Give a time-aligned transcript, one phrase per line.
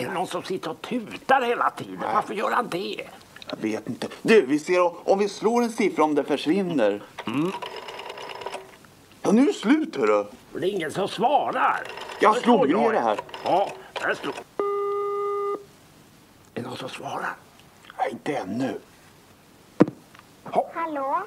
[0.00, 2.00] Är det någon som sitter och tutar hela tiden?
[2.14, 3.08] Varför gör han det?
[3.48, 4.08] Jag vet inte.
[4.22, 7.02] Du, vi ser om, vi slår en siffra om det försvinner.
[9.22, 10.24] Ja, nu är det slut hörru.
[10.52, 11.82] Det är ingen som svarar.
[12.20, 13.18] Jag slog ner det här.
[13.44, 14.34] Ja, där står...
[16.54, 17.34] Är det någon som svarar?
[17.98, 18.80] Nej, inte ännu.
[20.74, 21.22] Hallå?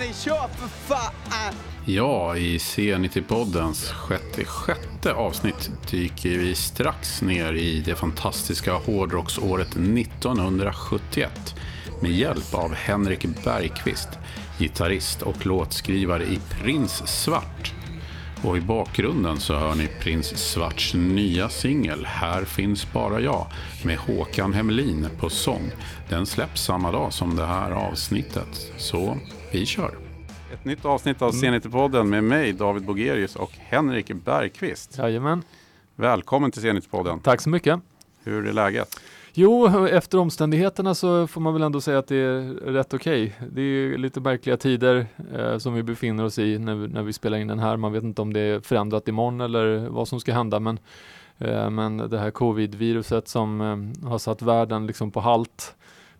[0.00, 1.54] Nu kör för fan!
[1.86, 11.54] Ja, i C90-poddens sjätte, sjätte avsnitt dyker vi strax ner i det fantastiska hårdrocksåret 1971
[12.02, 14.08] med hjälp av Henrik Bergqvist,
[14.58, 17.74] gitarrist och låtskrivare i Prins Svart.
[18.42, 23.46] Och i bakgrunden så hör ni Prins Svarts nya singel Här finns bara jag
[23.82, 25.70] med Håkan Hemlin på sång.
[26.08, 28.72] Den släpps samma dag som det här avsnittet.
[28.76, 29.18] Så
[29.54, 29.94] vi kör!
[30.52, 34.98] Ett nytt avsnitt av C90-podden med mig, David Bogerius och Henrik Bergqvist.
[34.98, 35.42] Jajamän,
[35.96, 37.20] Välkommen till C90-podden.
[37.22, 37.80] tack så mycket.
[38.24, 39.00] Hur är läget?
[39.32, 43.34] Jo, efter omständigheterna så får man väl ändå säga att det är rätt okej.
[43.52, 45.06] Det är lite märkliga tider
[45.38, 47.76] eh, som vi befinner oss i när vi, när vi spelar in den här.
[47.76, 50.78] Man vet inte om det är förändrat imorgon eller vad som ska hända, men,
[51.38, 55.74] eh, men det här covid-viruset som eh, har satt världen liksom på halt.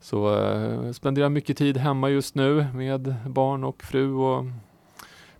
[0.05, 4.45] Så eh, spenderar mycket tid hemma just nu med barn och fru och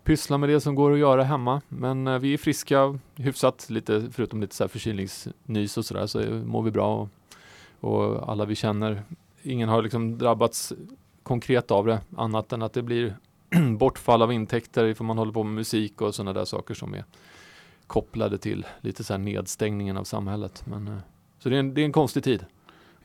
[0.03, 1.61] pysslar med det som går att göra hemma.
[1.69, 6.19] Men eh, vi är friska hyfsat, lite, förutom lite så här förkylningsnys och sådär, så
[6.45, 7.09] mår vi bra.
[7.79, 9.03] Och, och alla vi känner,
[9.43, 10.73] ingen har liksom drabbats
[11.23, 13.17] konkret av det, annat än att det blir
[13.77, 17.05] bortfall av intäkter ifall man håller på med musik och sådana där saker som är
[17.87, 20.63] kopplade till lite så här nedstängningen av samhället.
[20.67, 20.97] Men, eh,
[21.39, 22.45] så det är, en, det är en konstig tid.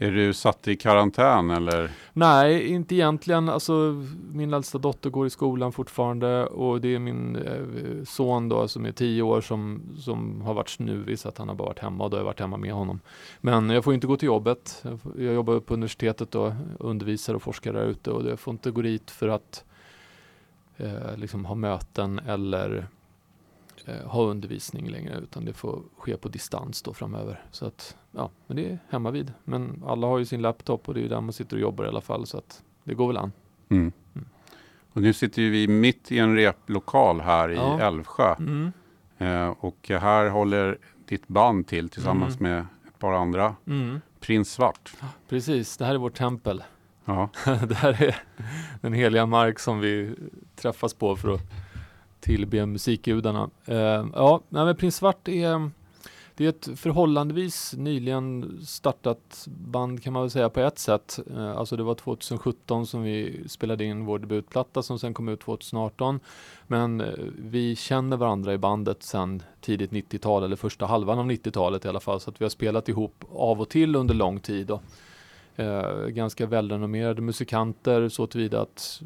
[0.02, 1.90] Är du satt i karantän eller?
[2.12, 3.48] Nej, inte egentligen.
[3.48, 8.68] Alltså, min äldsta dotter går i skolan fortfarande och det är min eh, son då
[8.68, 11.78] som är tio år som, som har varit snuvig så att han har bara varit
[11.78, 13.00] hemma och då har jag varit hemma med honom.
[13.40, 14.84] Men jag får inte gå till jobbet.
[15.18, 18.82] Jag, jobbar på universitetet och undervisar och forskar där ute och jag får inte gå
[18.82, 19.64] dit för att
[20.76, 22.86] eh, liksom ha möten eller
[23.86, 27.44] eh, ha undervisning längre utan det får ske på distans då framöver.
[27.50, 29.32] Så att ja, men det är hemma vid.
[29.44, 31.84] Men alla har ju sin laptop och det är ju där man sitter och jobbar
[31.84, 33.32] i alla fall så att det går väl an.
[33.68, 33.92] Mm.
[34.92, 37.80] Och nu sitter vi mitt i en replokal här i Ja.
[37.80, 38.34] Älvsjö.
[38.34, 38.72] Mm.
[39.18, 42.52] Eh, och här håller ditt band till tillsammans Mm.
[42.52, 43.54] med ett par andra.
[43.66, 44.00] Mm.
[44.20, 44.92] Prins Svart.
[45.28, 46.62] Precis, det här är vårt tempel.
[47.04, 47.28] Ja.
[47.68, 48.16] det här är
[48.80, 50.14] den heliga mark som vi
[50.56, 51.40] träffas på för att
[52.20, 53.50] tillbe musikgudarna.
[53.66, 55.70] Eh, ja, nej, men Prins Svart är,
[56.34, 61.18] det är ett förhållandevis nyligen startat band kan man väl säga på ett sätt.
[61.36, 65.40] Eh, alltså det var 2017 som vi spelade in vår debutplatta som sen kom ut
[65.40, 66.20] 2018.
[66.66, 67.06] Men eh,
[67.38, 72.00] vi känner varandra i bandet sedan tidigt 90-tal eller första halvan av 90-talet i alla
[72.00, 72.20] fall.
[72.20, 74.70] Så att vi har spelat ihop av och till under lång tid.
[74.70, 74.82] Och,
[75.60, 79.02] eh, ganska välrenommerade musikanter så tillvida att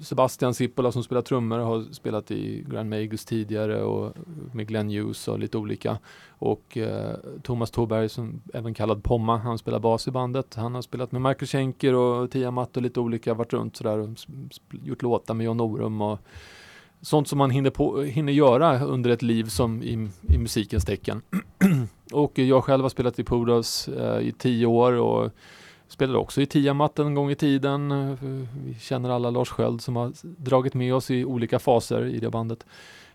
[0.00, 4.12] Sebastian Sippola som spelar trummor har spelat i Grand Magus tidigare och
[4.52, 5.98] med Glenn Hughes och lite olika.
[6.28, 10.54] Och eh, Thomas Thorberg som även kallad Pomma, han spelar bas i bandet.
[10.54, 14.08] Han har spelat med Michael Schenker och Tiamat och lite olika, varit runt sådär och
[14.70, 16.18] gjort låtar med John Norum och
[17.00, 21.22] sånt som man hinner, på, hinner göra under ett liv som i, i musikens tecken.
[22.12, 25.32] och jag själv har spelat i Poodles eh, i tio år och
[25.88, 27.90] spelade också i Tiamat en gång i tiden.
[27.90, 28.16] Eh,
[28.64, 32.30] vi känner alla Lars Sköld som har dragit med oss i olika faser i det
[32.30, 32.66] bandet.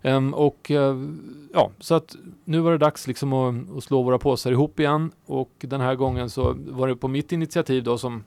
[0.03, 1.09] Um, och uh,
[1.53, 2.15] ja, så att
[2.45, 5.95] nu var det dags liksom att, att slå våra påsar ihop igen och den här
[5.95, 8.23] gången så var det på mitt initiativ då som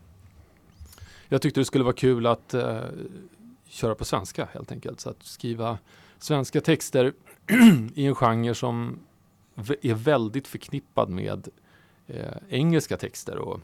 [1.28, 2.78] jag tyckte det skulle vara kul att uh,
[3.68, 5.00] köra på svenska helt enkelt.
[5.00, 5.78] Så att skriva
[6.18, 7.12] svenska texter
[7.94, 8.98] i en genre som
[9.82, 11.48] är väldigt förknippad med
[12.10, 12.16] uh,
[12.48, 13.60] engelska texter och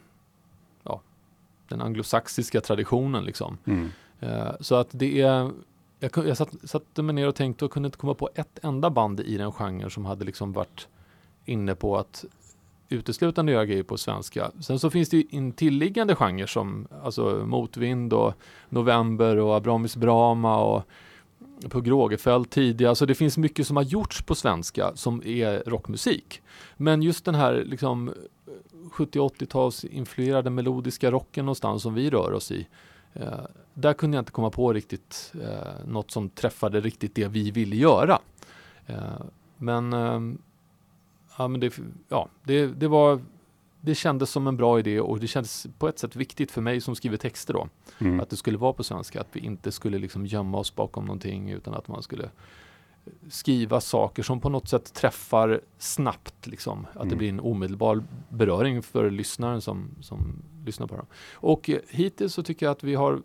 [1.71, 3.57] den anglosaxiska traditionen liksom.
[3.65, 3.89] Mm.
[4.19, 5.51] Eh, så att det är,
[5.99, 8.89] jag, jag satt, satte mig ner och tänkte och kunde inte komma på ett enda
[8.89, 10.87] band i den genren som hade liksom varit
[11.45, 12.25] inne på att
[12.89, 14.51] uteslutande göra grejer på svenska.
[14.59, 18.33] Sen så finns det ju intilliggande genrer som alltså Motvind och
[18.69, 20.83] November och Abramis Brama och
[21.69, 22.89] på Grågefält tidigare.
[22.89, 26.41] Alltså det finns mycket som har gjorts på svenska som är rockmusik.
[26.77, 28.13] Men just den här liksom
[28.91, 32.67] 70-80-tals influerade melodiska rocken någonstans som vi rör oss i.
[33.13, 33.39] Eh,
[33.73, 37.75] där kunde jag inte komma på riktigt eh, något som träffade riktigt det vi ville
[37.75, 38.19] göra.
[38.85, 39.21] Eh,
[39.57, 39.91] men
[41.37, 41.79] ja, men det,
[42.09, 43.21] ja, det, det var
[43.81, 46.81] det kändes som en bra idé och det kändes på ett sätt viktigt för mig
[46.81, 47.69] som skriver texter då.
[47.99, 48.19] Mm.
[48.19, 51.49] Att det skulle vara på svenska, att vi inte skulle liksom gömma oss bakom någonting
[51.49, 52.29] utan att man skulle
[53.29, 56.87] skriva saker som på något sätt träffar snabbt, liksom.
[56.93, 57.17] att det Mm.
[57.17, 61.05] blir en omedelbar beröring för lyssnaren som, som lyssnar på dem.
[61.33, 63.21] Och eh, hittills så tycker jag att vi har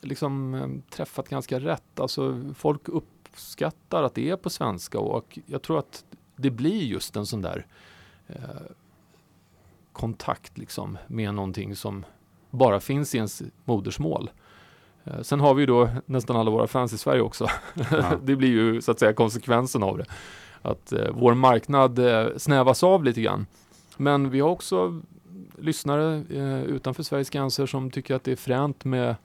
[0.00, 2.00] liksom eh, träffat ganska rätt.
[2.00, 6.04] Alltså folk uppskattar att det är på svenska och jag tror att
[6.36, 7.66] det blir just en sån där
[8.26, 8.36] eh,
[9.92, 12.04] kontakt liksom med någonting som
[12.50, 14.30] bara finns i ens modersmål.
[15.04, 17.46] Eh, Sen har vi ju då nästan alla våra fans i Sverige också.
[17.90, 18.12] Ja.
[18.22, 20.04] det blir ju så att säga konsekvensen av det.
[20.62, 23.46] Att eh, vår marknad eh, snävas av lite grann.
[23.96, 25.00] Men vi har också
[25.58, 29.16] lyssnare eh, utanför Sveriges gränser som tycker att det är fränt med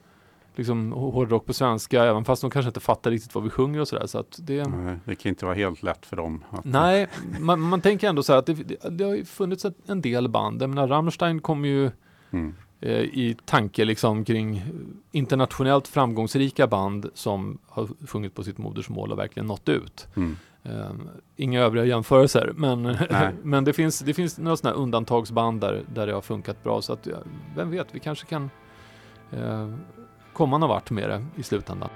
[0.56, 3.88] liksom, hårdrock på svenska, även fast de kanske inte fattar riktigt vad vi sjunger och
[3.88, 4.06] sådär.
[4.06, 6.44] Så att det, Nej, Det kan inte vara helt lätt för dem.
[6.50, 7.08] Att, Nej,
[7.40, 10.00] man, man tänker ändå så här att det, det, det har ju funnits ett, en
[10.00, 10.62] del band.
[10.62, 11.90] Jag menar, Rammstein kom ju
[12.30, 12.54] Mm.
[12.80, 14.62] Eh, i tanke liksom kring
[15.12, 20.08] internationellt framgångsrika band som har sjungit på sitt modersmål och verkligen nått ut.
[20.16, 20.36] Mm.
[20.62, 20.90] Eh,
[21.36, 22.96] inga övriga jämförelser, men,
[23.42, 26.82] men det, finns, det finns några sådana undantagsband där, där det har funkat bra.
[26.82, 27.16] Så att, ja,
[27.56, 28.50] vem vet, vi kanske kan
[29.30, 29.68] eh,
[30.32, 31.90] komma någon vart med det i slutändan.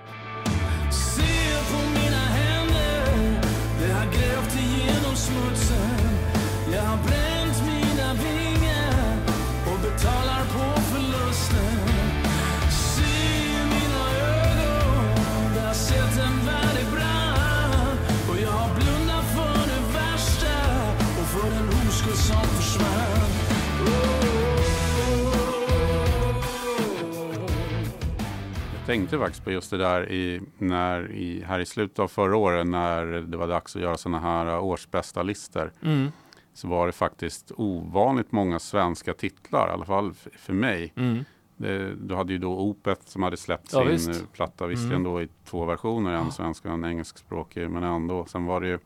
[28.93, 32.67] Tänkte faktiskt på just det där i, när, i, här i slutet av förra året
[32.67, 36.09] när det var dags att göra sådana här årsbästa listor Mm,
[36.55, 40.93] så var det faktiskt ovanligt många svenska titlar, i alla fall för mig.
[40.97, 41.25] mm,
[41.57, 44.33] Det, du hade ju då Opeth som hade släppt Ja, sin visst.
[44.33, 45.13] platta, visserligen Mm.
[45.13, 48.25] då i två versioner, en svensk och en engelskspråkig, men ändå.
[48.27, 48.79] Sen var det ju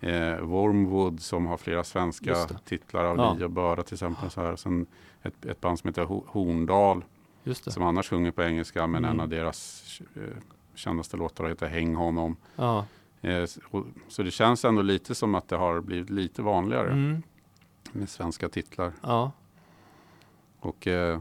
[0.00, 3.34] eh, Wormwood som har flera svenska titlar av Ja.
[3.38, 4.30] Li och Böra till exempel.
[4.30, 4.56] Så här.
[4.56, 4.86] Sen
[5.22, 7.04] ett, ett band som heter Ho- Horndal.
[7.54, 9.10] Som annars sjunger på engelska, men Mm.
[9.16, 9.84] en av deras
[10.14, 10.22] eh,
[10.74, 12.36] kändaste låtar heter Häng honom.
[12.56, 12.86] Ja.
[13.20, 17.22] Eh, och, så det känns ändå lite som att det har blivit lite vanligare Mm,
[17.92, 18.92] med svenska titlar.
[19.02, 19.32] ja.
[20.60, 21.20] Och, eh,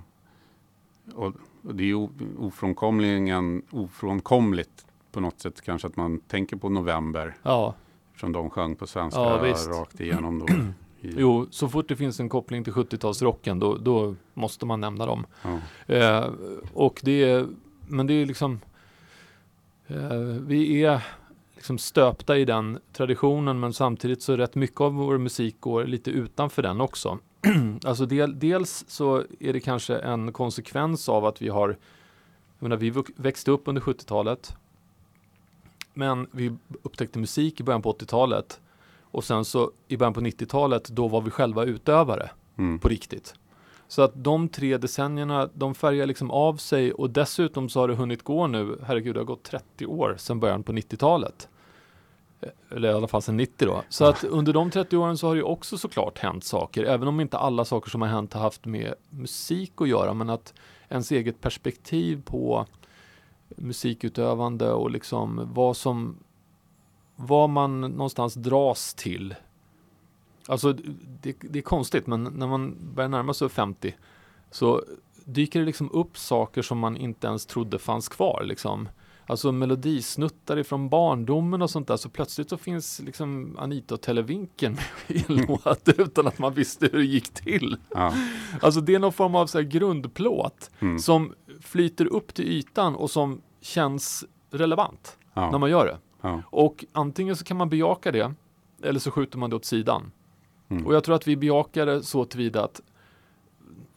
[1.16, 1.34] och
[1.64, 2.10] och det är
[2.40, 7.36] ofrånkomligen, ofrånkomligt på något sätt kanske att man tänker på November.
[7.44, 7.76] ja.
[8.20, 10.46] Som de sjöng på svenska Ja, rakt igenom då.
[11.02, 15.06] I, Jo, så fort det finns en koppling till 70-talsrocken då, då måste man nämna
[15.06, 15.26] dem.
[15.44, 15.60] Ja.
[15.96, 16.30] Eh,
[16.74, 17.48] och det är,
[17.88, 18.60] men det är liksom,
[19.88, 21.02] eh, vi är
[21.56, 26.12] liksom stöpta i den traditionen men samtidigt så rätt mycket av vår musik går lite
[26.12, 27.20] utanför den också.
[27.84, 31.78] alltså del, dels så är det kanske en konsekvens av att vi har, jag
[32.70, 34.56] menar, vi växte upp under 70-talet
[35.94, 38.60] men vi upptäckte musik i början på 80-talet
[39.18, 42.80] och sen så i början på 90-talet då var vi själva utövare Mm.
[42.80, 43.36] på riktigt.
[43.88, 47.96] Så att de tre decennierna, de färgar liksom av sig och dessutom så har det
[47.96, 51.50] hunnit gå nu, herregud det har gått 30 år sedan början på 90-talet.
[52.42, 53.84] Eh, Eller i alla fall sedan 90 då.
[53.90, 57.08] Så att under de 30 åren så har det ju också såklart hänt saker, även
[57.08, 60.54] om inte alla saker som har hänt har haft med musik att göra, men att
[60.90, 62.66] ens eget perspektiv på
[63.56, 66.18] musikutövande och liksom vad som
[67.20, 69.36] vad man någonstans dras till.
[70.48, 70.74] Alltså
[71.22, 73.96] det, det är konstigt men när man börjar närma sig 50
[74.52, 74.84] så
[75.26, 78.90] dyker det liksom upp saker som man inte ens trodde fanns kvar liksom.
[79.30, 84.74] Alltså melodisnuttar ifrån barndomen och sånt där så plötsligt så finns liksom Anita och Televinken
[85.08, 87.78] med i en låt utan att man visste hur det gick till.
[87.94, 88.14] Ja.
[88.62, 91.00] Alltså det är någon form av så grundplåt Mm.
[91.00, 95.58] som flyter upp till ytan och som känns relevant när Ja.
[95.58, 95.98] man gör det.
[96.22, 96.42] Ja.
[96.46, 98.34] Och antingen så kan man bejaka det
[98.84, 100.12] eller så skjuter man det åt sidan.
[100.70, 100.88] Mm.
[100.88, 102.82] Och jag tror att vi bejakar det så tillvida att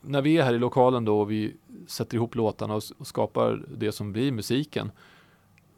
[0.00, 3.62] när vi är här i lokalen då och vi sätter ihop låtarna och, och skapar
[3.77, 4.91] det som blir musiken.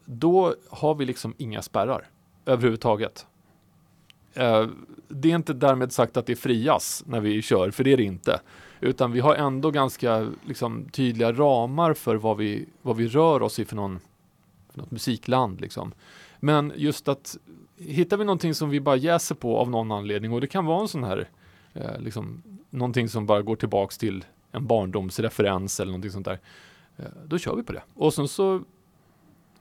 [0.05, 2.09] Då har vi liksom inga spärrar
[2.47, 3.27] överhuvudtaget.
[4.35, 4.67] Eh,
[5.09, 8.03] det är inte därmed sagt att det frias när vi kör, för det är det
[8.03, 8.41] inte.
[8.81, 13.59] Utan vi har ändå ganska liksom, tydliga ramar för vad vi, vad vi rör oss
[13.59, 14.01] i för, någon,
[14.73, 15.61] för något musikland.
[15.61, 15.93] Liksom.
[16.45, 17.37] Men just att
[17.77, 20.81] hittar vi någonting som vi bara jäser på av någon anledning och det kan vara
[20.81, 21.29] en sån här
[21.73, 26.41] eh, liksom, någonting som bara går tillbaks till en barndomsreferens eller någonting sånt där.
[26.97, 27.83] Eh, då kör vi på det.
[27.95, 28.63] Och sen så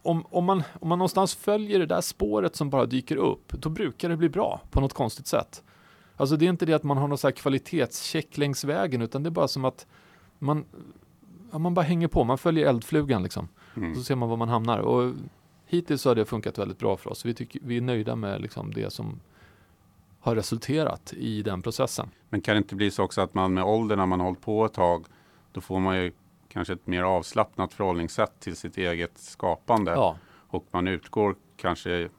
[0.01, 3.69] om, om, man, om man någonstans följer det där spåret som bara dyker upp, då
[3.69, 5.63] brukar det bli bra på något konstigt sätt.
[6.17, 9.23] Alltså det är inte det att man har någon så här kvalitetscheck längs vägen, utan
[9.23, 9.87] det är bara som att
[10.39, 10.65] man,
[11.51, 13.47] ja, man bara hänger på, man följer eldflugan liksom.
[13.75, 13.91] Mm.
[13.91, 14.79] Och så ser man var man hamnar.
[14.79, 15.13] Och
[15.71, 17.25] hittills har det funkat väldigt bra för oss.
[17.25, 19.19] Vi, tycker, vi är nöjda med liksom det som
[20.19, 22.09] har resulterat i den processen.
[22.29, 24.41] Men kan det inte bli så också att man med åldern när man har hållit
[24.41, 25.05] på ett tag,
[25.51, 26.11] då får man ju
[26.47, 29.91] kanske ett mer avslappnat förhållningssätt till sitt eget skapande.
[29.91, 32.09] Ja, Och man utgår kanske i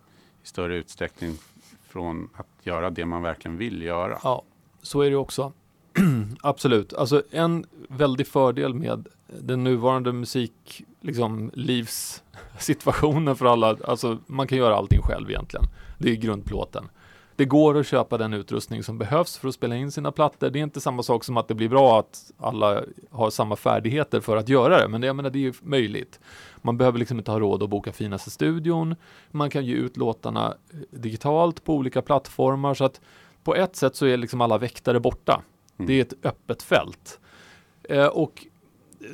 [0.42, 1.36] större utsträckning
[1.82, 4.18] från att göra det man verkligen vill göra.
[4.22, 4.42] Ja,
[4.82, 5.52] så är det också.
[6.42, 6.92] Absolut.
[6.92, 9.06] Alltså en väldig fördel med
[9.40, 15.66] den nuvarande musik, liksom, livssituationen för alla, alltså man kan göra allting själv egentligen.
[15.98, 16.88] Det är grundplåten.
[17.36, 20.50] Det går att köpa den utrustning som behövs för att spela in sina plattor.
[20.50, 24.20] Det är inte samma sak som att det blir bra att alla har samma färdigheter
[24.20, 26.20] för att göra det, men det, jag menar, det är ju möjligt.
[26.56, 28.96] Man behöver liksom inte ha råd att boka finaste studion.
[29.30, 33.00] Man kan ge ut låtarna eh, digitalt på olika plattformar så att
[33.44, 35.42] på ett sätt så är liksom alla väktare borta.
[35.78, 35.86] Mm.
[35.86, 37.20] Det är ett öppet fält.
[37.82, 38.46] Eh, och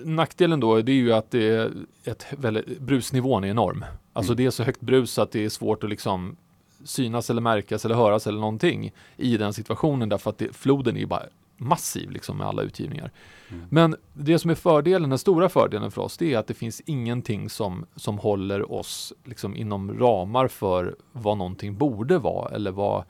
[0.04, 1.72] nackdelen då, det är ju att det är
[2.04, 3.84] ett väldigt, brusnivån är enorm.
[4.12, 4.36] Alltså Mm.
[4.36, 6.36] det är så högt brus att det är svårt att liksom
[6.84, 11.06] synas eller märkas eller höras eller någonting i den situationen därför att det, floden är
[11.06, 11.22] bara
[11.56, 13.10] massiv liksom med alla utgivningar.
[13.48, 13.64] Mm.
[13.70, 16.82] Men det som är fördelen, den stora fördelen för oss, det är att det finns
[16.86, 23.04] ingenting som, som håller oss liksom inom ramar för vad någonting borde vara eller vad,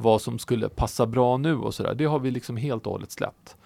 [0.00, 1.94] vad som skulle passa bra nu och sådär.
[1.94, 3.56] Det har vi liksom helt och hållet släppt.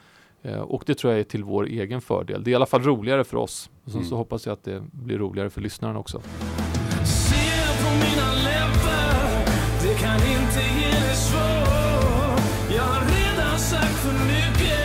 [0.42, 2.44] Eh, och det tror jag är till vår egen fördel.
[2.44, 3.70] Det är i alla fall roligare för oss.
[3.84, 4.08] Och sen Mm.
[4.10, 6.20] så hoppas jag att det blir roligare för lyssnaren också.
[7.04, 9.44] Ser på mina läppar,
[9.82, 12.38] det kan inte ge dig svar.
[12.76, 14.83] Jag har redan sagt för mycket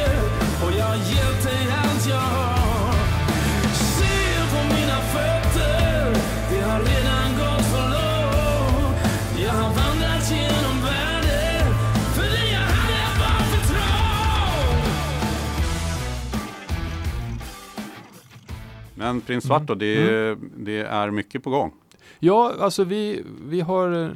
[18.99, 20.51] Men Prins Svart då, det, Mm.
[20.57, 21.73] det är mycket på gång.
[22.21, 24.09] Ja, alltså vi, vi har eh,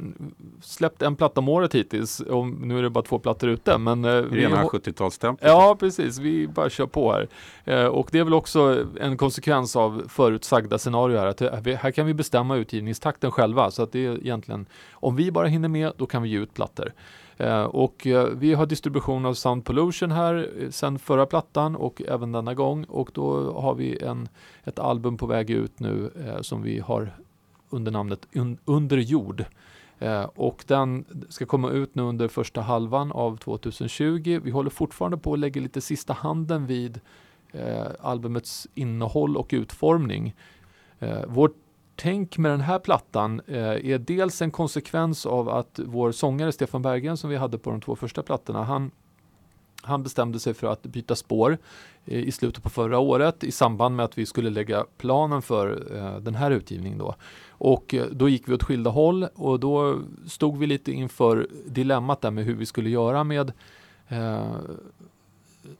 [0.62, 2.20] släppt en platta om året hittills.
[2.20, 3.78] Och nu är det bara två plattor ute.
[3.78, 5.38] Men, eh, Rena har- 70-talstempo.
[5.46, 6.18] Ja, precis.
[6.18, 7.28] Vi bara kör på här.
[7.64, 11.26] Eh, och det är väl också en konsekvens av förutsagda scenarier här.
[11.26, 13.70] Att vi, här kan vi bestämma utgivningstakten själva.
[13.70, 16.54] Så att det är egentligen, om vi bara hinner med, då kan vi ge ut
[16.54, 16.92] plattor.
[17.36, 22.02] Eh, och eh, vi har distribution av Sound Pollution här sedan sen förra plattan och
[22.08, 22.84] även denna gång.
[22.84, 24.28] Och då har vi en,
[24.64, 26.10] ett album på väg ut nu
[26.42, 27.12] som vi har
[27.70, 29.44] under namnet Un- Under jord.
[29.98, 34.40] Eh, och den ska komma ut nu under första halvan av 2020.
[34.44, 37.00] Vi håller fortfarande på att lägga lite sista handen vid
[37.52, 40.34] eh, albumets innehåll och utformning.
[40.98, 41.56] Eh, vårt
[41.96, 46.82] tänk med den här plattan eh, är dels en konsekvens av att vår sångare Stefan
[46.82, 48.90] Berggren som vi hade på de två första plattorna, han,
[49.82, 51.58] han bestämde sig för att byta spår
[52.04, 55.96] eh, i slutet på förra året i samband med att vi skulle lägga planen för
[55.96, 57.14] eh, den här utgivningen då.
[57.48, 62.20] Och eh, då gick vi åt skilda håll och då stod vi lite inför dilemmat
[62.20, 63.52] där med hur vi skulle göra med
[64.08, 64.56] eh,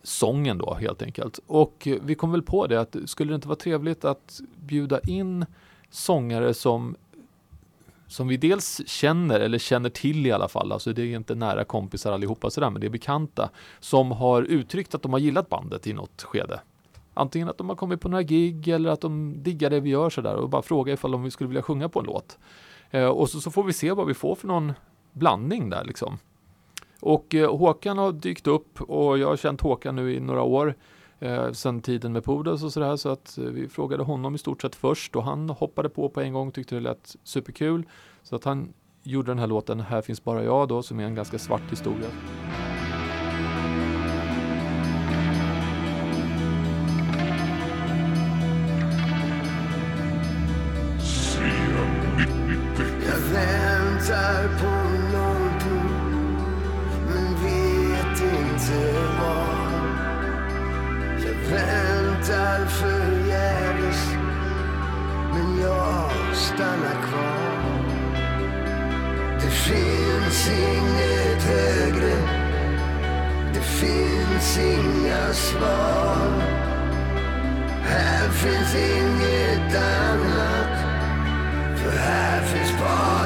[0.03, 1.41] sången då helt enkelt.
[1.47, 5.01] Och eh, vi kom väl på det att skulle det inte vara trevligt att bjuda
[5.01, 5.47] in
[5.95, 6.97] sångare som
[8.07, 11.65] som vi dels känner, eller känner till i alla fall, alltså det är inte nära
[11.65, 15.87] kompisar allihopa sådär, men det är bekanta, som har uttryckt att de har gillat bandet
[15.87, 16.61] i något skede.
[17.15, 20.11] Antingen att de har kommit på några gig eller att de diggar det vi gör
[20.11, 22.39] sådär och bara frågar ifall de skulle vilja sjunga på en låt.
[22.91, 24.73] Eh, och så, så får vi se vad vi får för någon
[25.13, 26.19] blandning där liksom.
[27.01, 30.75] Och eh, Håkan har dykt upp och jag har känt Håkan nu i några år
[31.19, 34.63] eh, sen tiden med Pudas och sådär så att eh, vi frågade honom i stort
[34.63, 37.85] sett först och han hoppade på på en gång tyckte det lät superkul
[38.23, 41.15] så att han gjorde den här låten Här finns bara jag då som är en
[41.15, 42.09] ganska svart historia.
[53.07, 54.84] Jag väntar på
[62.55, 64.09] all förgäves
[65.33, 67.85] men jag stannar kvar.
[69.41, 72.15] Det finns inget högre,
[73.55, 76.43] det finns inga svar.
[77.83, 80.79] Här finns inget annat,
[81.77, 83.24] för här finns bara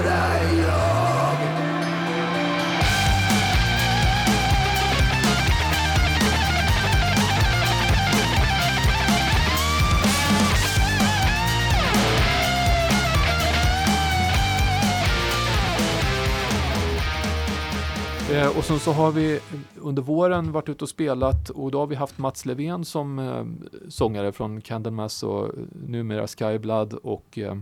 [18.39, 19.41] Eh, och sen så har vi
[19.81, 23.45] under våren varit ute och spelat och då har vi haft Mats Levén som eh,
[23.89, 25.51] sångare från Candlemass och eh,
[25.87, 27.57] numera Skyblood och eh,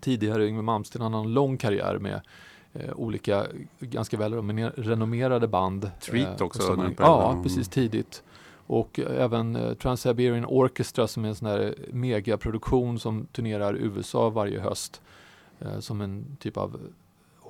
[0.00, 1.02] tidigare Yngwie Malmsteen.
[1.02, 2.20] Han har en lång karriär med
[2.72, 3.46] eh, olika
[3.80, 5.90] ganska väl renommer- renommerade band.
[6.00, 8.22] Treat eh, också, som- den Ja, precis tidigt.
[8.66, 14.60] Och även eh, Trans-Siberian Orchestra som är en sån här megaproduktion som turnerar USA varje
[14.60, 15.00] höst.
[15.80, 16.80] Som en typ av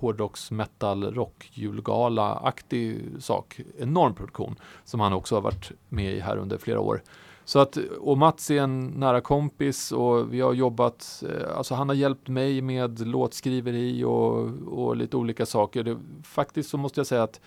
[0.03, 3.61] hårdrocks, metal, rock, julgala-aktig sak.
[3.79, 7.03] Enorm produktion som han också har varit med i här under flera år.
[7.45, 11.89] Så att, och Mats är en nära kompis och vi har jobbat, eh, alltså han
[11.89, 15.83] har hjälpt mig med låtskriveri och, och lite olika saker.
[15.83, 17.41] Det, faktiskt så måste jag säga att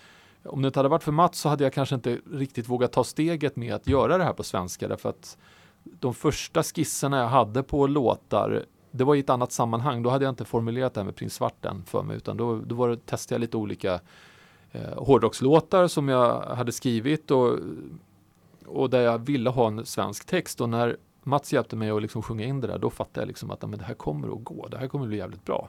[0.44, 3.04] om det inte hade varit för Mats så hade jag kanske inte riktigt vågat ta
[3.04, 5.36] steget med att göra det här på svenska därför att
[5.82, 8.64] de första skisserna jag hade på låtar
[8.96, 10.02] det var i ett annat sammanhang.
[10.02, 12.56] Då hade jag inte formulerat det här med Prins Svart än för mig utan då,
[12.56, 14.00] då var det, testade jag lite olika
[14.72, 17.58] eh, hårdrockslåtar som jag hade skrivit och,
[18.66, 22.22] och där jag ville ha en svensk text och när Mats hjälpte mig att liksom
[22.22, 24.68] sjunga in det där då fattade jag liksom att men det här kommer att gå,
[24.68, 25.68] det här kommer att bli jävligt bra.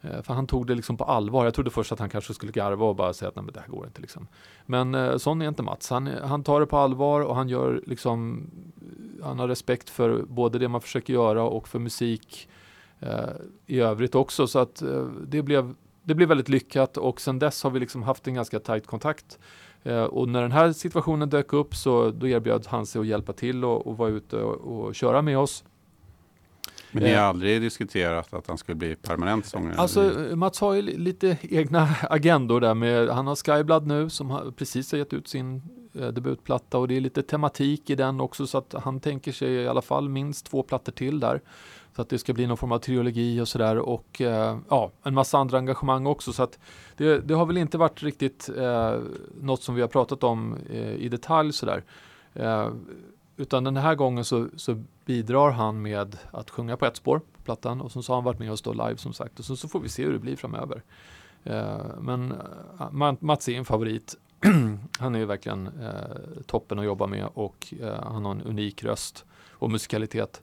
[0.00, 1.44] Eh, För han tog det liksom på allvar.
[1.44, 3.60] Jag trodde först att han kanske skulle garva och bara säga att nej, men det
[3.60, 4.00] här går inte.
[4.00, 4.26] Liksom.
[4.66, 5.90] Men eh, sån är inte Mats.
[5.90, 8.50] Han, han tar det på allvar och han gör liksom
[9.22, 12.55] han har respekt för både det man försöker göra och för musik eh,
[13.66, 14.46] i övrigt också.
[14.46, 18.02] Så att eh, det, blev, det blev väldigt lyckat och sen dess har vi liksom
[18.02, 19.38] haft en ganska tajt kontakt.
[19.82, 23.32] Eh, och när den här situationen dök upp så då erbjöd han sig att hjälpa
[23.32, 25.64] till och, och vara ute och, och köra med oss.
[26.90, 27.28] Men ni har Eh.
[27.28, 29.74] aldrig diskuterat att han skulle bli permanent sångare?
[29.76, 34.10] Alltså eh, Mats har ju li- lite egna agendor där med, han har Skyblood nu
[34.10, 35.62] som har precis har gett ut sin eh,
[36.00, 39.52] Eh, debutplatta och det är lite tematik i den också så att han tänker sig
[39.52, 41.40] i alla fall minst två plattor till där.
[41.96, 45.14] Så att det ska bli någon form av trilogi och sådär och eh, ja, en
[45.14, 46.58] massa andra engagemang också så att
[46.96, 48.94] det, det har väl inte varit riktigt eh,
[49.40, 51.84] något som vi har pratat om eh, i detalj sådär.
[52.34, 52.70] Eh,
[53.36, 57.42] utan den här gången så, så bidrar han med att sjunga på ett spår på
[57.42, 59.56] plattan och sen så har han varit med oss då live som sagt och så,
[59.56, 60.82] så får vi se hur det blir framöver.
[61.44, 62.32] Eh, men
[62.78, 64.16] eh, Mats är en favorit.
[64.98, 68.84] han är ju verkligen eh, toppen att jobba med och eh, han har en unik
[68.84, 70.42] röst och musikalitet.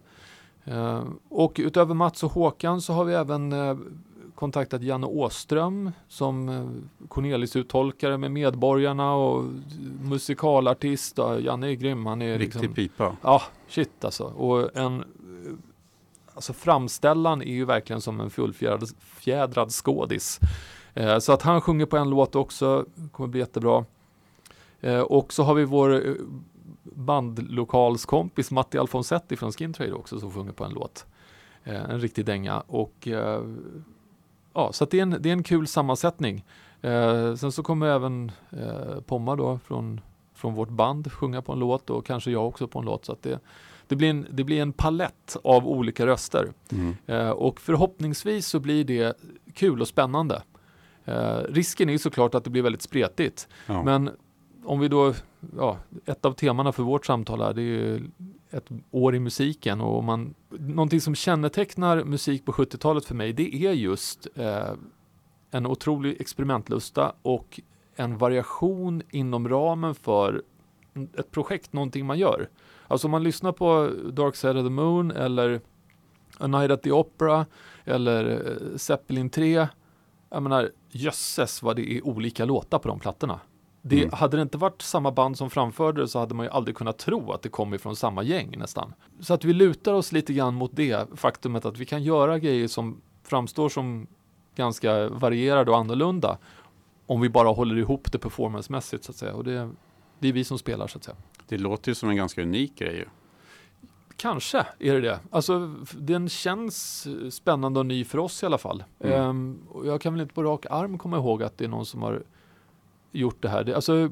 [0.65, 3.77] Eh, och utöver Mats och Håkan så har vi även eh,
[4.36, 6.65] kontaktat Janne Åström som eh,
[7.08, 9.45] Cornelis-uttolkare med Medborgarna och
[10.01, 11.17] musikalartist.
[11.17, 12.06] Ja, Janne är grym.
[12.06, 13.15] Han är Riktig liksom, pipa.
[13.21, 14.23] Ja, shit alltså.
[14.23, 15.03] Och en,
[16.34, 20.39] alltså framställan är ju verkligen som en fullfjädrad fjädrad skådis.
[20.93, 23.86] Eh, så att han sjunger på en låt också, kommer bli jättebra.
[24.84, 26.13] Eh, och så har vi vår eh,
[26.84, 31.06] bandlokalskompis Matti Alfonsetti från Skin Trade också som sjunger på en låt.
[31.63, 32.60] Eh, en riktig dänga.
[32.60, 33.08] Och
[34.53, 36.45] ja, så det, är en, det är en kul sammansättning.
[37.38, 38.32] Sen så kommer även
[39.06, 40.01] Pomma då från,
[40.34, 43.06] från vårt band sjunga på en låt och kanske jag också på en låt.
[43.06, 43.39] Så att det,
[43.88, 46.51] det, blir en, det blir en palett av olika röster.
[46.71, 46.95] Mm.
[47.06, 49.17] Eh, och förhoppningsvis så blir det
[49.53, 50.41] kul och spännande.
[51.06, 53.48] Eh, risken är ju såklart att det blir väldigt spretigt.
[53.68, 53.84] Ja.
[53.84, 54.10] Men
[54.66, 55.13] om vi då,
[55.58, 58.10] ja, ett av temana för vårt samtal här, det är ju
[58.52, 63.34] ett år i musiken och om man, någonting som kännetecknar musik på 70-talet för mig,
[63.34, 64.74] det är just eh,
[65.52, 67.60] en otrolig experimentlusta och
[67.96, 70.44] en variation inom ramen för
[71.18, 72.50] ett projekt, någonting man gör.
[72.88, 75.62] Alltså om man lyssnar på Dark Side of the Moon eller
[76.38, 77.46] A Night at the Opera
[77.84, 79.68] eller eh, Zeppelin 3.
[80.34, 83.39] Jag menar, jösses vad det är olika låtar på de plattorna.
[83.82, 84.13] Det, Mm.
[84.13, 86.98] Hade det inte varit samma band som framförde det så hade man ju aldrig kunnat
[86.98, 88.93] tro att det kom ifrån samma gäng nästan.
[89.19, 92.67] Så att vi lutar oss lite grann mot det faktumet att vi kan göra grejer
[92.67, 94.08] som framstår som
[94.56, 96.38] ganska varierade och annorlunda
[97.06, 99.34] om vi bara håller ihop det performancemässigt så att säga.
[99.34, 99.69] Och det,
[100.19, 101.17] det är vi som spelar så att säga.
[101.48, 103.06] Det låter ju som en ganska unik grej.
[104.17, 105.19] Kanske är det det.
[105.32, 108.84] Alltså, den känns eh, spännande och ny för oss i alla fall.
[108.99, 109.21] Mm.
[109.21, 111.86] Ehm, och jag kan väl inte på rak arm komma ihåg att det är någon
[111.86, 112.23] som har
[113.12, 113.63] gjort det här.
[113.63, 114.10] Det, alltså,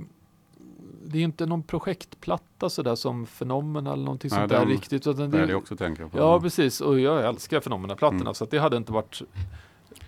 [1.05, 5.07] det är inte någon projektplatta sådär som Phenomena eller någonting Nej, sånt där den riktigt.
[5.07, 6.17] Utan Det är det, det också tänker på.
[6.17, 6.81] ja, precis.
[6.81, 8.33] Och jag älskar Phenomena-plattorna Mm.
[8.33, 9.21] så att det hade inte varit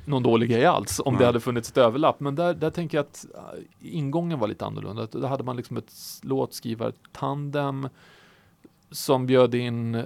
[0.05, 1.25] någon dålig grej alls om det Nej.
[1.25, 2.19] hade funnits ett överlapp.
[2.19, 3.41] Men där, där tänker jag att äh,
[3.79, 5.05] ingången var lite annorlunda.
[5.11, 7.87] Där hade man liksom ett låtskrivartandem
[8.93, 10.05] som bjöd in eh,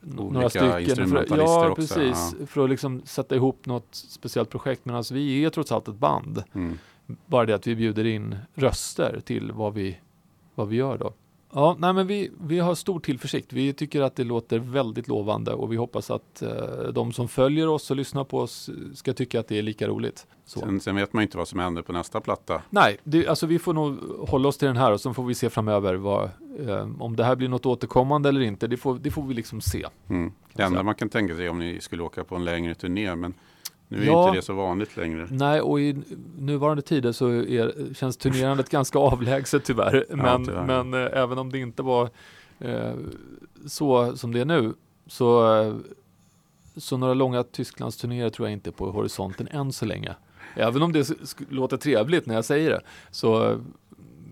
[0.00, 1.08] några Olika stycken.
[1.08, 2.34] För, ja, också, precis.
[2.46, 4.84] För att liksom sätta ihop något speciellt projekt.
[4.84, 6.42] Medan vi är trots allt ett band.
[6.52, 6.78] Mm.
[7.26, 9.98] Bara det att vi bjuder in röster till vad vi,
[10.54, 11.12] vad vi gör då.
[11.52, 13.52] Ja, nej men vi, vi har stor tillförsikt.
[13.52, 16.48] Vi tycker att det låter väldigt lovande och vi hoppas att eh,
[16.92, 20.26] de som följer oss och lyssnar på oss ska tycka att det är lika roligt.
[20.44, 20.60] Så.
[20.60, 22.62] Sen, sen vet man inte vad som händer på nästa platta.
[22.70, 25.34] Nej, det, alltså vi får nog hålla oss till den här och så får vi
[25.34, 26.30] se framöver vad,
[26.66, 28.66] eh, om det här blir något återkommande eller inte.
[28.66, 29.86] Det får, det får vi liksom se.
[30.08, 30.32] Mm.
[30.52, 33.14] Det man enda man kan tänka sig om ni skulle åka på en längre turné,
[33.14, 33.34] men
[33.88, 34.26] nu är Ja.
[34.28, 35.26] inte det så vanligt längre.
[35.30, 36.02] Nej, och i
[36.38, 40.04] nuvarande tider så är, känns turnerandet ganska avlägset tyvärr.
[40.08, 40.64] Men, tyvärr.
[40.82, 42.10] men eh, även om det inte var
[42.58, 42.92] eh,
[43.66, 44.74] så som det är nu
[45.06, 45.74] så, eh,
[46.76, 50.14] så några långa Tysklandsturnéer tror jag inte på horisonten än så länge.
[50.54, 51.10] Även om det
[51.48, 52.80] låter trevligt när jag säger det.
[53.10, 53.60] Så,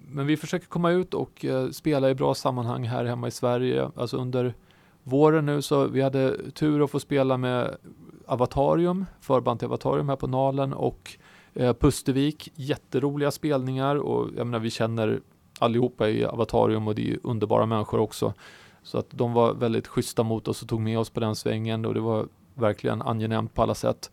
[0.08, 3.90] men vi försöker komma ut och spela i bra sammanhang här hemma i Sverige.
[3.96, 4.54] Alltså under
[5.02, 7.76] våren nu så vi hade tur att få spela med
[8.26, 11.16] Avatarium, förband till Avatarium här på Nalen och
[11.54, 12.52] eh, Pustervik.
[12.54, 15.20] Jätteroliga spelningar och jag menar vi känner
[15.58, 18.34] allihopa i Avatarium och det är ju underbara människor också.
[18.82, 21.84] Så att de var väldigt schyssta mot oss och tog med oss på den svängen
[21.84, 24.10] och det var verkligen angenämt på alla sätt.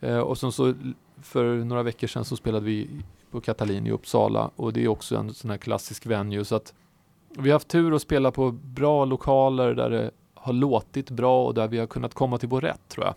[0.00, 0.74] Eh, och sen så
[1.22, 2.88] för några veckor sedan så spelade vi
[3.30, 6.74] på Katalin i Uppsala och det är också en sån här klassisk venue så att
[7.28, 11.54] vi har haft tur att spela på bra lokaler där det har låtit bra och
[11.54, 13.14] där vi har kunnat komma till vår rätt tror jag.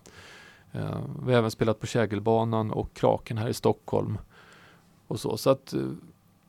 [0.75, 4.17] Eh, vi har även spelat på Kägelbanan och Kraken här i Stockholm.
[5.07, 5.81] Och så, så att eh,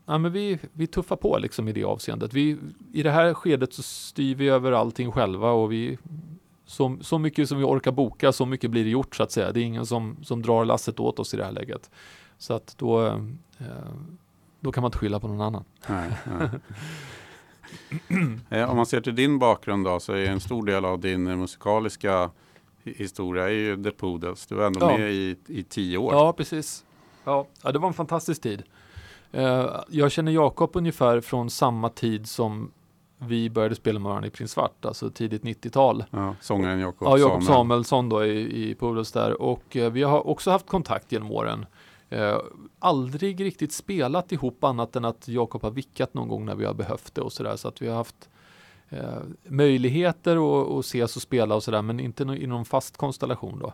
[0.06, 2.32] ja, men vi, vi tuffar på liksom i det avseendet.
[2.32, 2.56] Vi,
[2.92, 5.98] I det här skedet så styr vi över allting själva och vi
[6.66, 9.52] så, så mycket som vi orkar boka, så mycket blir det gjort så att säga.
[9.52, 11.90] Det är ingen som, som drar lasset åt oss i det här läget.
[12.38, 13.18] Så att då, eh,
[14.60, 15.64] då kan man inte skylla på någon annan.
[15.88, 16.10] Nej,
[18.48, 18.64] nej.
[18.64, 22.30] Om man ser till din bakgrund då, så är en stor del av din musikaliska
[22.96, 24.46] historia är ju The Poodles.
[24.46, 24.98] Du var ändå Ja.
[24.98, 26.14] med i, i tio år.
[26.14, 26.84] Ja, precis.
[27.24, 28.62] Ja, ja, det var en fantastisk tid.
[29.32, 32.70] Eh, jag känner Jakob ungefär från samma tid som
[33.18, 36.04] vi började spela med varandra i Prins Svart, alltså tidigt 90-tal.
[36.10, 37.46] Ja, sångaren Jakob Ja, Jakob Samuel.
[37.58, 41.66] Samuelsson då i, i Poodles där och eh, vi har också haft kontakt genom åren.
[42.10, 42.38] Eh,
[42.78, 46.74] aldrig riktigt spelat ihop annat än att Jakob har vickat någon gång när vi har
[46.74, 48.28] behövt det och sådär så att vi har haft
[48.90, 53.58] eh, möjligheter att, att ses och spela och sådär men inte i någon fast konstellation
[53.58, 53.72] då.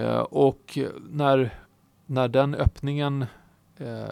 [0.00, 0.78] Eh, och
[1.10, 1.54] när,
[2.06, 3.26] när den öppningen
[3.76, 4.04] eh,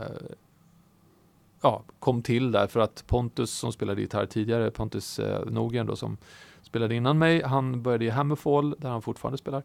[1.61, 5.97] ja, kom till där för att Pontus som spelade gitarr tidigare, Pontus eh, Nogen då
[5.97, 6.17] som
[6.63, 9.63] spelade innan mig, han började i Hammerfall där han fortfarande spelar.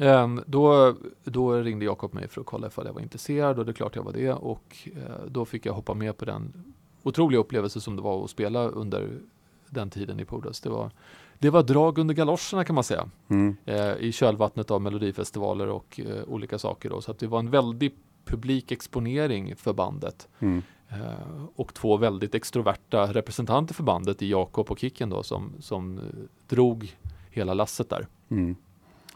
[0.00, 3.70] Um, då, då ringde Jakob mig för att kolla ifall jag var intresserad och det
[3.70, 7.40] är klart jag var det och eh, då fick jag hoppa med på den otroliga
[7.40, 9.18] upplevelse som det var att spela under
[9.70, 10.60] den tiden i Poodles.
[10.60, 10.90] Det var,
[11.38, 13.56] det var drag under galoscherna kan man säga Mm.
[13.64, 17.00] eh, i kölvattnet av melodifestivaler och eh, olika saker då.
[17.00, 20.28] Så det var en väldig publik exponering för bandet.
[20.38, 20.62] Mm.
[20.88, 25.98] Eh, och två väldigt extroverta representanter för bandet i Jakob och Kicken då som, som
[25.98, 26.04] eh,
[26.48, 26.96] drog
[27.30, 28.06] hela lasset där.
[28.28, 28.56] Mm.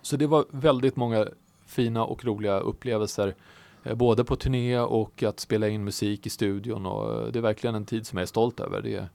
[0.03, 1.27] Så det var väldigt många
[1.67, 3.35] fina och roliga upplevelser
[3.85, 7.43] eh, både på turné och att spela in musik i studion och eh, det är
[7.43, 8.83] verkligen en tid som jag är stolt över.
[8.83, 9.09] Det,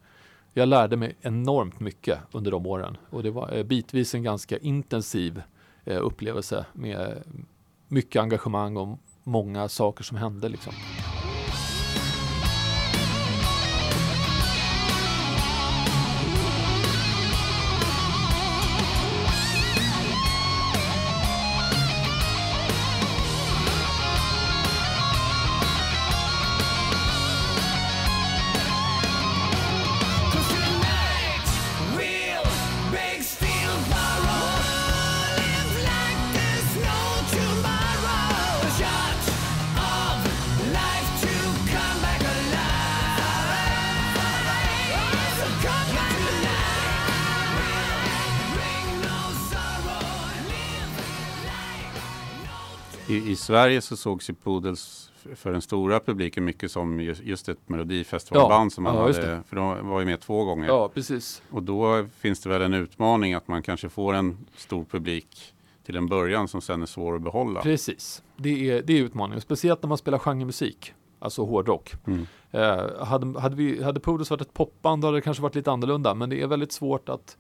[0.57, 4.57] jag lärde mig enormt mycket under de åren och det var eh, bitvis en ganska
[4.57, 5.41] intensiv
[5.85, 7.23] eh, upplevelse med
[7.87, 10.73] mycket engagemang och många saker som hände liksom.
[53.47, 58.69] Sverige så sågs ju Poodles för den stora publiken mycket som just, ett melodifestivalband Ja,
[58.69, 60.67] som man ja, hade, för de var ju med två gånger.
[60.67, 61.41] Ja, precis.
[61.49, 65.53] Och då finns det väl en utmaning att man kanske får en stor publik
[65.85, 67.61] till en början som sen är svår att behålla.
[67.61, 68.23] Precis.
[68.37, 71.93] Det är, det är utmaningen, speciellt när man spelar genremusik, alltså hårdrock.
[72.07, 72.27] Mm.
[72.51, 76.13] Eh, hade, hade, vi, hade Poodles varit ett popband hade det kanske varit lite annorlunda,
[76.13, 77.37] men det är väldigt svårt att,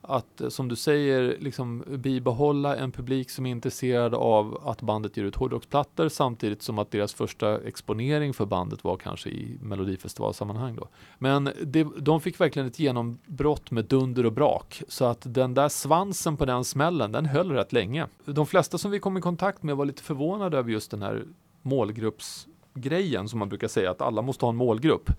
[0.00, 5.16] att eh, som du säger, liksom bibehålla en publik som är intresserad av att bandet
[5.16, 10.76] ger ut hårdrocksplattor samtidigt som att deras första exponering för bandet var kanske i melodifestivalsammanhang
[10.76, 10.88] då.
[11.18, 15.68] Men det, de fick verkligen ett genombrott med dunder och brak så att den där
[15.68, 18.06] svansen på den smällen, den höll rätt länge.
[18.24, 21.24] De flesta som vi kom i kontakt med var lite förvånade över just den här
[21.62, 25.10] målgruppsgrejen som man brukar säga att alla måste ha en målgrupp.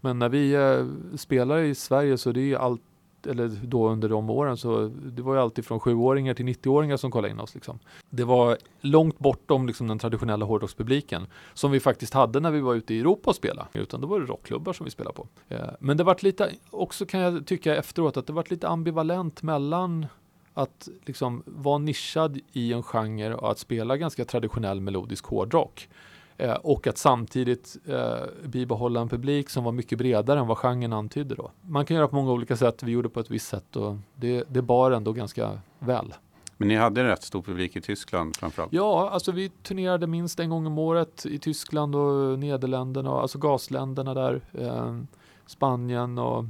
[0.00, 2.82] Men när vi eh, spelar i Sverige så det är allt
[3.26, 7.10] eller då under de åren så det var ju alltid från sjuåringar till 90-åringar som
[7.10, 7.54] kollade in oss.
[7.54, 7.78] Liksom.
[8.10, 12.74] Det var långt bortom liksom, den traditionella hårdrockspubliken som vi faktiskt hade när vi var
[12.74, 13.68] ute i Europa och spelade.
[13.72, 15.26] Utan då var det rockklubbar som vi spelade på.
[15.48, 19.42] Eh, men det vart lite, också kan jag tycka efteråt, att det vart lite ambivalent
[19.42, 20.06] mellan
[20.54, 25.88] att liksom vara nischad i en genre och att spela ganska traditionell melodisk hårdrock.
[26.36, 30.92] Eh, och att samtidigt eh, bibehålla en publik som var mycket bredare än vad genren
[30.92, 31.50] antydde då.
[31.60, 34.44] Man kan göra på många olika sätt, vi gjorde på ett visst sätt och det,
[34.48, 36.14] det bar ändå ganska väl.
[36.56, 38.72] Men ni hade en rätt stor publik i Tyskland framförallt?
[38.72, 44.14] Ja, alltså vi turnerade minst en gång om året i Tyskland och Nederländerna, alltså gasländerna
[44.14, 44.98] där, eh,
[45.46, 46.44] Spanien och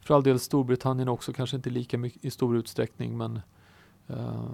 [0.00, 3.40] för all del Storbritannien också, kanske inte lika mycket i stor utsträckning men
[4.08, 4.44] eh,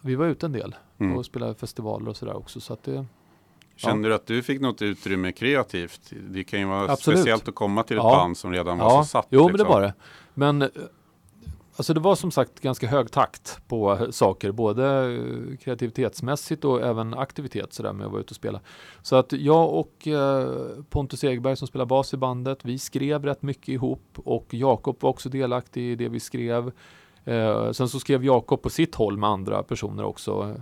[0.00, 1.16] vi var ute en del Mm.
[1.16, 3.06] och spelade festivaler och sådär också så att det,
[3.76, 6.00] Kände du att du fick något utrymme kreativt?
[6.30, 7.18] Det kan ju vara Absolut.
[7.20, 8.10] speciellt att komma till ett Ja.
[8.16, 9.26] band som redan var så satt.
[9.30, 9.68] Jo, men det liksom.
[9.68, 9.94] var det.
[10.34, 10.68] Men eh,
[11.76, 14.84] alltså det var som sagt ganska hög takt på eh, saker, både
[15.14, 18.60] eh, kreativitetsmässigt och även aktivitet sådär med att vara ute och spela.
[19.02, 20.08] Så att jag och
[20.90, 25.10] Pontus Egberg som spelar bas i bandet, vi skrev rätt mycket ihop och Jakob var
[25.10, 26.72] också delaktig i det vi skrev.
[27.72, 30.56] Sen så skrev Jakob på sitt håll med andra personer också.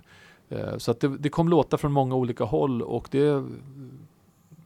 [0.52, 3.44] Eh, så att det, det kom låtar från många olika håll och det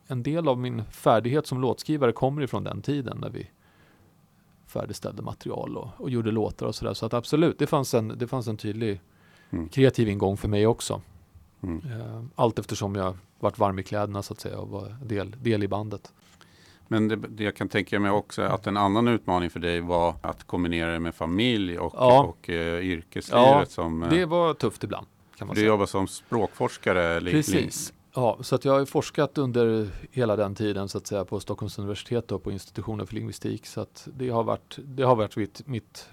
[0.06, 3.50] en del av min färdighet som låtskrivare kommer ifrån den tiden när vi
[4.66, 6.94] färdigställde material och, och gjorde låtar och sådär.
[6.94, 9.00] Så att absolut, det fanns en, det fanns en tydlig
[9.50, 9.68] Mm.
[9.68, 11.00] kreativ ingång för mig också.
[11.62, 11.82] Mm.
[12.00, 15.62] Eh, Allt eftersom jag vart varm i kläderna så att säga och var del, del
[15.62, 16.12] i bandet.
[16.88, 20.14] Men det, det jag kan tänka mig också att en annan utmaning för dig var
[20.20, 22.22] att kombinera det med familj och, Ja.
[22.24, 23.46] och eh, yrkeslivet.
[23.46, 25.06] Ja, som, eh, Det var tufft ibland.
[25.38, 25.68] Kan man du säga.
[25.68, 27.20] jobbar som språkforskare.
[27.20, 27.92] Precis.
[28.14, 31.78] Ja, så att jag har forskat under hela den tiden så att säga på Stockholms
[31.78, 33.66] universitet och på institutionen för lingvistik.
[33.66, 36.08] Så att det har varit, det har varit mitt, mitt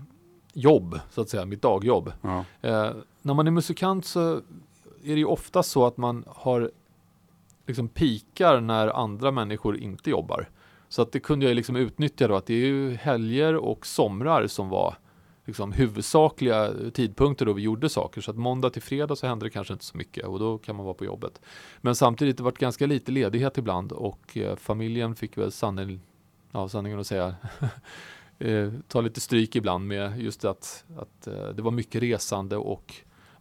[0.54, 2.14] jobb, så att säga, mitt dagjobb.
[2.22, 2.46] Ja.
[2.62, 4.34] Eh, när man är musikant så
[5.04, 6.72] är det ju ofta så att man har
[7.68, 10.50] liksom pikar när andra människor inte jobbar.
[10.90, 14.48] Så att det kunde jag liksom utnyttja då att det är ju helger och somrar
[14.48, 14.96] som var
[15.46, 18.22] liksom huvudsakliga tidpunkter då vi gjorde saker.
[18.22, 20.76] Så att måndag till fredag så hände det kanske inte så mycket och då kan
[20.76, 21.42] man vara på jobbet.
[21.82, 26.02] Men samtidigt det varit ganska lite ledighet ibland och eh, familjen fick väl sanning,
[26.52, 27.36] ja, sanningen att säga
[28.40, 32.94] eh, ta lite stryk ibland med just att, att eh, det var mycket resande och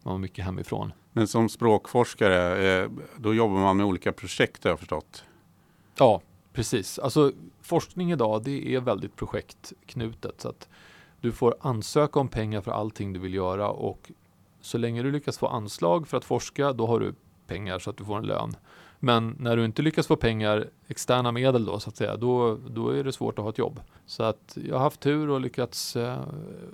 [0.03, 0.93] man var mycket hemifrån.
[1.11, 5.23] Men som språkforskare, då jobbar man med olika projekt har jag förstått.
[5.97, 6.21] Ja,
[6.53, 6.99] precis.
[6.99, 10.41] Alltså forskning idag det är väldigt projektknutet.
[10.41, 10.69] Så att
[11.23, 14.11] du får ansöka om pengar för allting du vill göra och
[14.61, 17.13] så länge du lyckas få anslag för att forska då har du
[17.47, 18.55] pengar så att du får en lön.
[18.99, 22.89] Men när du inte lyckas få pengar, externa medel då så att säga, då, då
[22.89, 23.79] är det svårt att ha ett jobb.
[24.05, 26.19] Så att jag har haft tur och lyckats eh,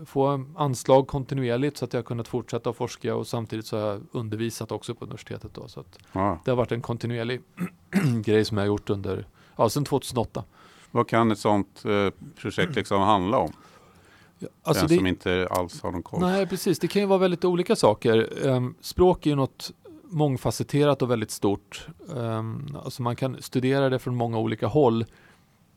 [0.06, 4.02] få anslag kontinuerligt så att jag har kunnat fortsätta forska och samtidigt så har jag
[4.12, 5.68] undervisat också på universitetet då.
[5.68, 6.40] Så att Ja.
[6.46, 7.42] det har varit en kontinuerlig
[8.26, 10.44] grej som jag har gjort under, ja sedan 2008.
[10.92, 12.10] Vad kan ett sånt eh,
[12.42, 13.54] projekt liksom handla om?
[14.64, 16.22] Alltså Den det, som inte alls har någon koll.
[16.22, 18.48] nej precis, det kan ju vara väldigt olika saker.
[18.48, 19.72] Ehm, språk är ju något
[20.04, 21.88] mångfacetterat och väldigt stort.
[22.08, 25.06] Um, alltså man kan studera det från många olika håll.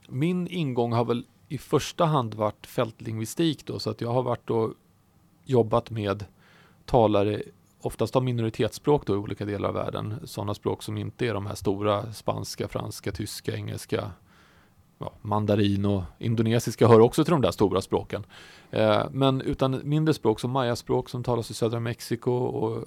[0.09, 4.49] Min ingång har väl i första hand varit fältlingvistik då, så att jag har varit
[4.49, 4.73] och
[5.45, 6.25] jobbat med
[6.85, 7.41] talare
[7.81, 10.15] oftast av minoritetsspråk då i olika delar av världen.
[10.23, 14.11] Sådana språk som inte är de här stora spanska, franska, tyska, engelska,
[15.03, 18.25] ja, mandarin och indonesiska hör också till de där stora språken.
[18.71, 22.83] Eh, men utan mindre språk som mayaspråk som talas i södra Mexiko och eh,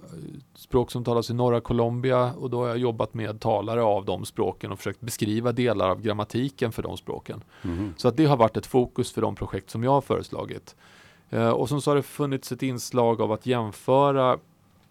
[0.54, 4.24] språk som talas i norra Colombia och då har jag jobbat med talare av de
[4.24, 7.44] språken och försökt beskriva delar av grammatiken för de språken.
[7.62, 7.94] Mhm.
[7.96, 10.76] Så att det har varit ett fokus för de projekt som jag har föreslagit.
[11.30, 14.38] Eh, och sen så har det funnits ett inslag av att jämföra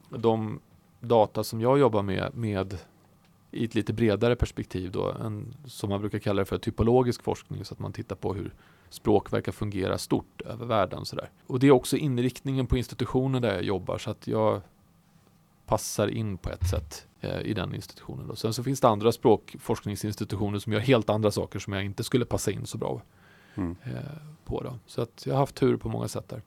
[0.09, 0.59] de
[0.99, 2.77] data som jag jobbar med med
[3.55, 7.65] i ett lite bredare perspektiv då, en, som man brukar kalla det för typologisk forskning,
[7.65, 8.53] så att man tittar på hur
[8.89, 11.05] språk verkar fungera stort över världen.
[11.05, 11.29] Sådär.
[11.47, 14.61] Och det är också inriktningen på institutionen där jag jobbar, så att jag
[15.65, 18.27] passar in på ett sätt eh, i den institutionen.
[18.27, 18.35] Då.
[18.35, 22.25] Sen så finns det andra språkforskningsinstitutioner som gör helt andra saker som jag inte skulle
[22.25, 23.01] passa in så bra
[23.57, 23.75] Mm.
[23.83, 23.99] eh,
[24.45, 24.61] på.
[24.61, 24.79] Då.
[24.85, 26.41] Så att jag har haft tur på många sätt där.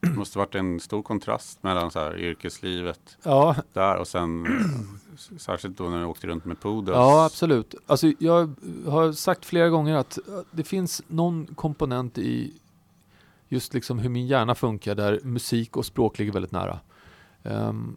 [0.00, 4.46] Det måste varit en stor kontrast mellan så här, yrkeslivet Ja, där och sen
[5.38, 6.96] särskilt då när du åkte runt med Poodles.
[6.96, 7.74] Ja, absolut.
[7.86, 8.54] Alltså, jag
[8.86, 12.52] har sagt flera gånger att eh, det finns någon komponent i
[13.48, 16.80] just liksom hur min hjärna funkar där musik och språk ligger väldigt nära.
[17.42, 17.96] Ehm,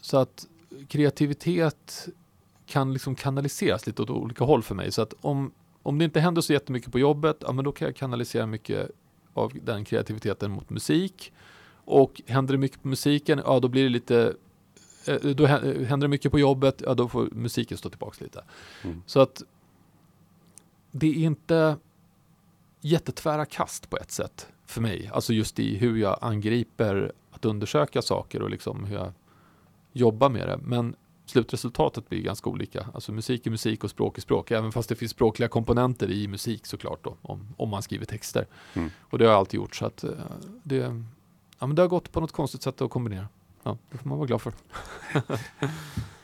[0.00, 0.46] så att
[0.88, 2.08] kreativitet
[2.66, 4.92] kan liksom kanaliseras lite åt olika håll för mig.
[4.92, 5.52] Så att om,
[5.82, 8.90] om det inte händer så jättemycket på jobbet, ja, men då kan jag kanalisera mycket
[9.34, 11.32] av den kreativiteten mot musik.
[11.86, 14.34] Och händer det mycket på musiken, ja då blir det lite
[15.06, 18.44] eh, då hä- händer det mycket på jobbet, ja då får musiken stå tillbaka lite.
[18.84, 19.02] Mm.
[19.06, 19.42] Så att
[20.90, 21.76] det är inte
[22.80, 25.10] jättetvära kast på ett sätt för mig.
[25.12, 29.12] Alltså just i hur jag angriper att undersöka saker och liksom hur jag
[29.92, 30.58] jobbar med det.
[30.62, 32.86] Men slutresultatet blir ganska olika.
[32.94, 34.50] Alltså musik är musik och språk är språk.
[34.50, 38.46] Även fast det finns språkliga komponenter i musik såklart då, om, om man skriver texter.
[38.74, 38.90] Mm.
[39.00, 39.74] Och det har jag alltid gjort.
[39.76, 40.10] Så att eh,
[40.62, 40.76] det,
[41.58, 43.28] ja, men det har gått på något konstigt sätt att kombinera.
[43.62, 44.52] Ja, det får man vara glad för.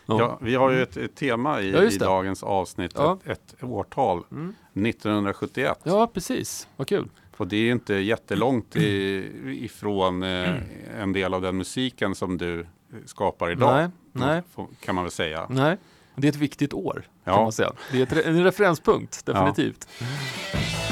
[0.07, 3.19] Ja, vi har ju ett, ett tema i, Ja, i dagens avsnitt, Ja.
[3.25, 4.55] ett, ett årtal, Mm.
[4.75, 5.79] 1971.
[5.83, 6.69] Ja, precis.
[6.77, 7.09] Vad kul.
[7.37, 9.31] Och det är inte jättelångt i,
[9.65, 10.55] ifrån eh,
[11.01, 12.67] en del av den musiken som du
[13.07, 13.75] skapar idag.
[13.75, 14.43] Nej, nej.
[14.55, 15.47] får- Kan man väl säga.
[15.51, 15.77] Nej,
[16.15, 17.43] det är ett viktigt år kan Ja.
[17.43, 17.73] man säga.
[17.93, 19.89] Det är en referenspunkt, definitivt.
[19.99, 20.90] Vad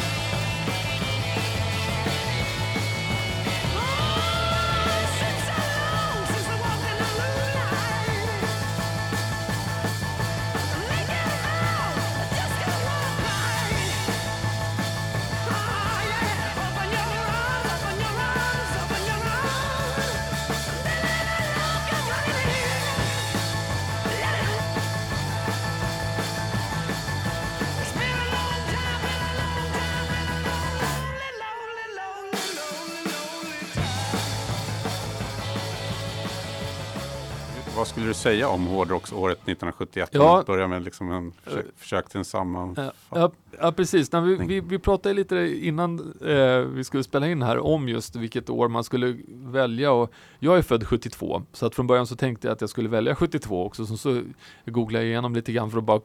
[38.28, 40.08] säga om hårdrocksåret 1971?
[40.12, 40.44] Ja.
[40.46, 42.92] Börjar med liksom en försök, försök till en sammanfattning.
[43.10, 44.12] Ja, ja, precis.
[44.12, 48.16] Nej, vi, vi, vi pratade lite innan eh, vi skulle spela in här om just
[48.16, 49.92] vilket år man skulle välja.
[49.92, 52.88] Och jag är född 72, så att från början så tänkte jag att jag skulle
[52.88, 53.86] välja 72 också.
[53.86, 54.22] Så, så
[54.66, 56.00] googlade jag igenom lite grann för att bara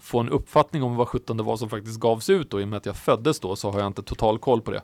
[0.00, 2.54] få en uppfattning om vad 17 det var som faktiskt gavs ut.
[2.54, 4.70] Och i och med att jag föddes då så har jag inte total koll på
[4.70, 4.82] det.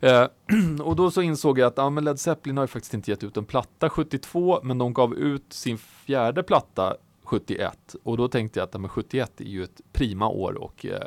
[0.00, 0.26] Eh,
[0.82, 3.24] och då så insåg jag att ja, men Led Zeppelin har ju faktiskt inte gett
[3.24, 8.60] ut en platta 72, men de gav ut sin fjärde platta 71 och då tänkte
[8.60, 11.00] jag att ja, men 71 är ju ett prima år och eh,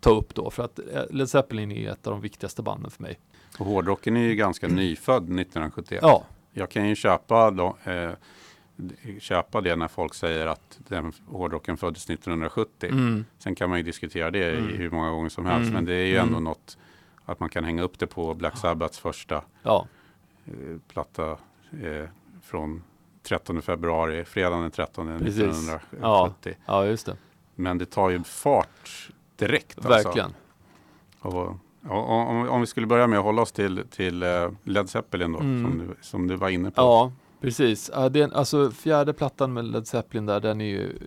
[0.00, 3.02] ta upp då för att eh, Led Zeppelin är ett av de viktigaste banden för
[3.02, 3.18] mig.
[3.58, 5.98] Och hårdrocken är ju ganska nyfödd 1971.
[6.02, 8.10] Ja, Jag kan ju köpa, då, eh,
[9.20, 12.88] köpa det när folk säger att den hårdrocken föddes 1970.
[12.90, 14.68] mm, Sen kan man ju diskutera det Mm.
[14.78, 15.62] hur många gånger som helst.
[15.62, 15.74] Mm.
[15.74, 16.44] Men det är ju ändå Mm.
[16.44, 16.78] något
[17.30, 19.86] att man kan hänga upp det på Black Sabbaths första ja,
[20.46, 20.52] eh,
[20.88, 21.30] platta
[21.82, 22.08] eh,
[22.42, 22.82] från
[23.22, 25.38] 13 februari, fredagen den 13 Precis.
[25.38, 26.54] 1970.
[26.66, 27.16] ja just det.
[27.54, 29.84] Men det tar ju fart direkt.
[29.84, 30.34] Verkligen.
[31.20, 31.38] Alltså.
[31.38, 31.56] Och,
[31.88, 35.32] och, om, om vi skulle börja med att hålla oss till, till eh, Led Zeppelin
[35.32, 35.62] då, Mm.
[35.70, 36.80] som, du, som du var inne på.
[36.82, 37.90] Ja, precis.
[37.94, 40.98] Ja, alltså fjärde plattan med Led Zeppelin där, den är ju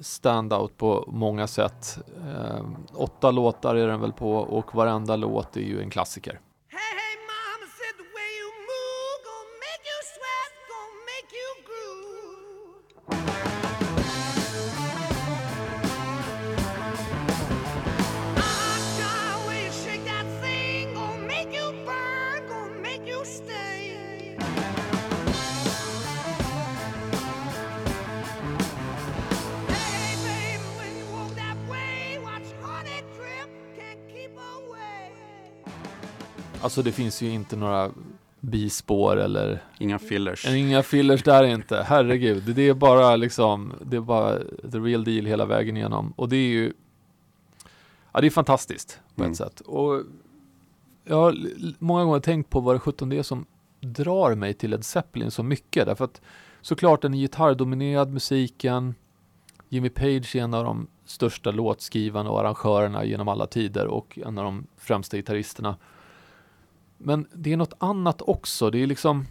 [0.00, 1.98] standout på många sätt.
[2.28, 6.40] Eh, åtta låtar är den väl på och varenda låt är ju en klassiker.
[36.78, 37.90] Alltså det finns ju inte några
[38.40, 40.46] bispår eller Inga fillers.
[40.46, 41.82] inga fillers där inte.
[41.88, 44.38] Herregud, det är bara liksom, det är bara
[44.72, 46.12] the real deal hela vägen igenom.
[46.16, 46.72] Och det är ju,
[48.12, 49.30] ja det är fantastiskt på Mm.
[49.32, 49.60] ett sätt.
[49.60, 50.02] Och
[51.04, 51.36] jag har
[51.78, 53.46] många gånger tänkt på vad det 17 det är som
[53.80, 55.86] drar mig till Led Zeppelin så mycket.
[55.86, 56.20] Därför att
[56.60, 58.94] såklart den gitarrdominerad musiken.
[59.68, 64.38] Jimmy Page är en av de största låtskrivarna och arrangörerna genom alla tider och en
[64.38, 65.76] av de främsta gitarristerna.
[66.98, 68.70] Men det är något annat också.
[68.70, 69.26] Det är liksom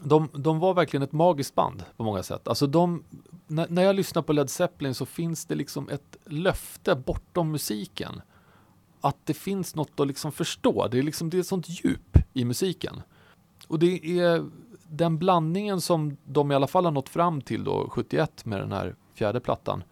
[0.00, 2.48] de, de var verkligen ett magiskt band på många sätt.
[2.48, 3.04] Alltså de,
[3.46, 8.20] när, när jag lyssnar på Led Zeppelin så finns det liksom ett löfte bortom musiken.
[9.00, 10.88] Att det finns något att liksom förstå.
[10.88, 13.02] Det är liksom det är ett sånt djup i musiken.
[13.68, 14.44] Och det är
[14.86, 18.72] den blandningen som de i alla fall har nått fram till då 71 med den
[18.72, 19.84] här fjärde plattan.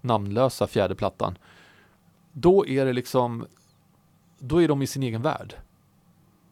[0.00, 1.38] Namnlösa fjärde plattan.
[2.32, 3.46] Då är det liksom
[4.38, 5.54] då är de i sin egen värld.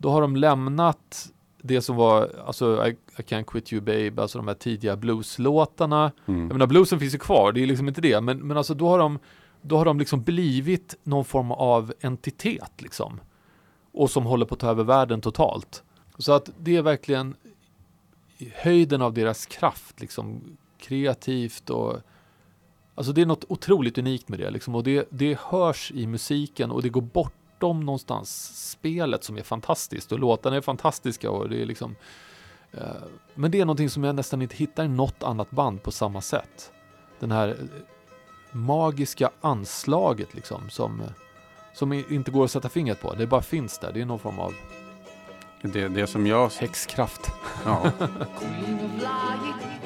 [0.04, 1.32] Då har de lämnat
[1.62, 6.12] det som var, alltså I, I can't quit you babe, alltså de här tidiga blueslåtarna.
[6.26, 6.40] Mm.
[6.40, 8.88] Jag menar bluesen finns ju kvar, det är liksom inte det, men, men alltså då
[8.88, 9.18] har de,
[9.62, 13.20] då har de liksom blivit någon form av entitet liksom.
[13.92, 15.82] Och som håller på att ta över världen totalt.
[16.18, 17.34] Så att det är verkligen
[18.54, 21.96] höjden av deras kraft, liksom kreativt och
[22.94, 26.70] Alltså det är något otroligt unikt med det liksom och det, det hörs i musiken
[26.70, 27.00] och det går
[27.58, 31.96] bortom någonstans spelet som är fantastiskt och låtarna är fantastiska och det är liksom
[32.72, 32.80] eh,
[33.34, 36.20] Men det är någonting som jag nästan inte hittar i något annat band på samma
[36.20, 36.72] sätt.
[37.20, 37.54] Den här eh,
[38.52, 41.06] magiska anslaget liksom som eh,
[41.72, 43.14] som inte går att sätta fingret på.
[43.14, 43.92] Det bara finns där.
[43.92, 44.54] Det är någon form av
[45.62, 46.50] Det, det som jag...
[46.50, 47.30] häxkraft.
[47.64, 47.90] Ja,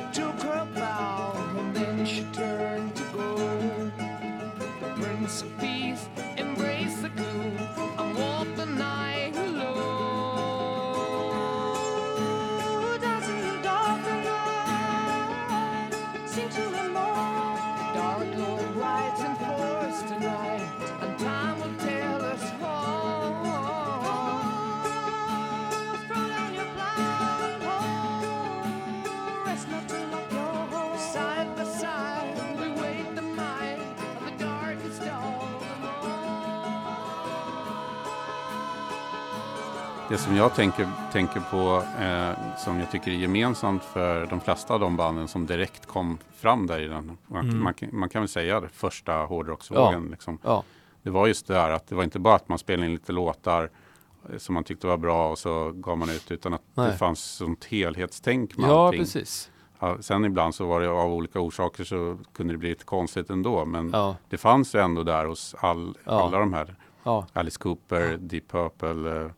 [40.09, 44.75] det som jag tänker, tänker på, eh, som jag tycker är gemensamt för de flesta
[44.75, 47.63] av de banden som direkt kom fram där i den, man, Mm.
[47.63, 50.09] man, kan- man kan väl säga det, första hårdrocksvågen.
[50.11, 50.39] Liksom.
[50.43, 50.63] Ja,
[51.03, 53.13] Det var just det där att det var inte bara att man spelade in lite
[53.13, 53.71] låtar
[54.33, 56.91] eh, som man tyckte var bra och så gav man ut, utan att Nej.
[56.91, 59.01] det fanns sånt helhetstänk med ja allting.
[59.01, 59.51] precis.
[59.81, 63.31] Ja, sen ibland så var det av olika orsaker så kunde det bli lite konstigt
[63.31, 66.23] ändå, men Ja, det fanns ju ändå där hos all, Ja.
[66.23, 69.31] alla de här, ja, Alice Cooper, Deep Purple, eh,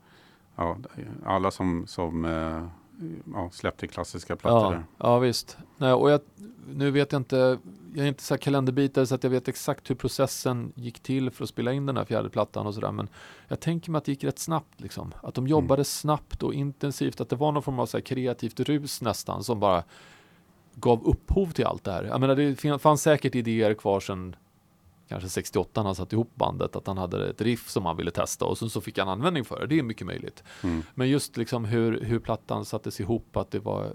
[0.60, 0.76] ja,
[1.24, 2.66] alla som, som eh,
[3.34, 4.84] ja, släppte klassiska plattor ja, där.
[4.98, 5.58] ja visst.
[5.76, 6.20] Nej, och jag,
[6.74, 7.58] nu vet jag inte,
[7.94, 11.30] jag är inte så här kalenderbitare så att jag vet exakt hur processen gick till
[11.30, 12.92] för att spela in den här fjärde plattan och sådär.
[12.92, 13.08] Men
[13.48, 15.14] jag tänker mig att det gick rätt snabbt liksom.
[15.22, 17.20] Att de jobbade snabbt och intensivt.
[17.20, 19.84] Att det var någon form av så kreativt rus nästan som bara
[20.74, 22.04] gav upphov till allt det här.
[22.04, 24.36] Jag menar det fanns säkert idéer kvar sedan
[25.10, 26.76] kanske 68 när han satte ihop bandet.
[26.76, 29.44] Att han hade ett riff som han ville testa och sen så fick han användning
[29.44, 29.66] för det.
[29.66, 30.44] Det är mycket möjligt.
[30.62, 30.82] Mm.
[30.94, 33.92] Men just liksom hur, hur plattan sattes ihop, att det var,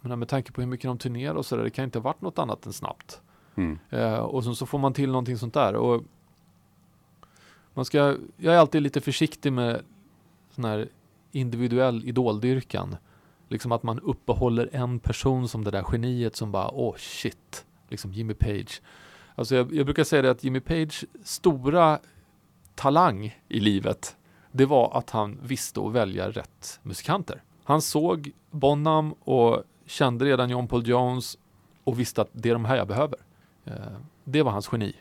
[0.00, 2.20] menar, med tanke på hur mycket de turnerade och sådär, det kan inte ha varit
[2.20, 3.20] något annat än snabbt.
[3.54, 3.78] Mm.
[3.90, 5.74] Eh, och sen så får man till någonting sånt där.
[5.74, 6.02] Och
[7.74, 9.82] man ska, jag är alltid lite försiktig med
[10.50, 10.88] sån här
[11.32, 12.96] individuell idoldyrkan.
[13.48, 18.12] Liksom att man uppehåller en person som det där geniet som bara, åh shit, liksom
[18.12, 18.80] Jimmy Page.
[19.40, 21.98] Alltså jag, jag brukar säga det att Jimmy Page stora
[22.74, 24.16] talang i livet,
[24.52, 27.42] det var att han visste att välja rätt musikanter.
[27.64, 31.38] Han såg Bonham och kände redan John Paul Jones
[31.84, 33.18] och visste att det är de här jag behöver.
[33.64, 33.74] Eh,
[34.24, 34.96] det var hans geni.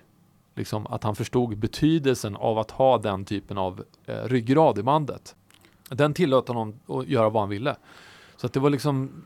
[0.55, 5.35] Liksom att han förstod betydelsen av att ha den typen av eh, ryggrad i bandet.
[5.89, 7.75] Den tillät honom att göra vad han ville.
[8.35, 9.23] Så att det var liksom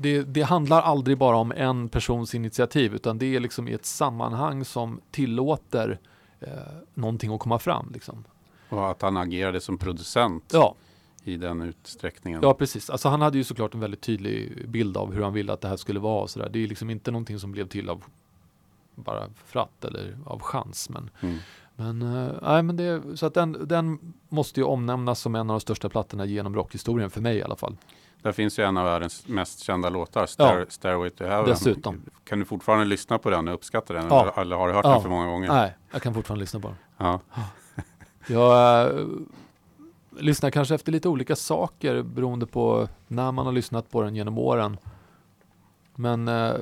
[0.00, 3.84] det, det handlar aldrig bara om en persons initiativ utan det är liksom i ett
[3.86, 5.98] sammanhang som tillåter
[6.40, 6.48] eh,
[6.94, 7.90] någonting att komma fram.
[7.94, 8.24] Liksom.
[8.68, 10.74] Och att han agerade som producent Ja,
[11.24, 12.40] i den utsträckningen.
[12.42, 12.90] ja, precis.
[12.90, 15.68] Alltså han hade ju såklart en väldigt tydlig bild av hur han ville att det
[15.68, 16.22] här skulle vara.
[16.22, 16.48] Och så där.
[16.48, 18.04] Det är liksom inte någonting som blev till av
[18.94, 20.88] bara för att eller av chans.
[20.88, 21.36] Men, Mm.
[21.76, 25.54] men, eh, nej, men det, så att den, den måste ju omnämnas som en av
[25.54, 27.76] de största plattorna genom rockhistorien, för mig i alla fall.
[28.22, 30.64] Där finns ju en av världens mest kända låtar, Stair, Ja.
[30.68, 31.44] Stairway to Heaven.
[31.50, 32.02] Dessutom.
[32.24, 34.06] Kan du fortfarande lyssna på den och uppskatta den?
[34.10, 34.22] Ja.
[34.22, 34.92] Eller, eller har du hört Ja.
[34.92, 35.48] den för många gånger?
[35.48, 36.76] Nej, jag kan fortfarande lyssna på den.
[36.96, 37.20] Ja.
[38.26, 39.06] Jag äh,
[40.18, 44.38] lyssnar kanske efter lite olika saker beroende på när man har lyssnat på den genom
[44.38, 44.76] åren.
[45.94, 46.54] Men äh,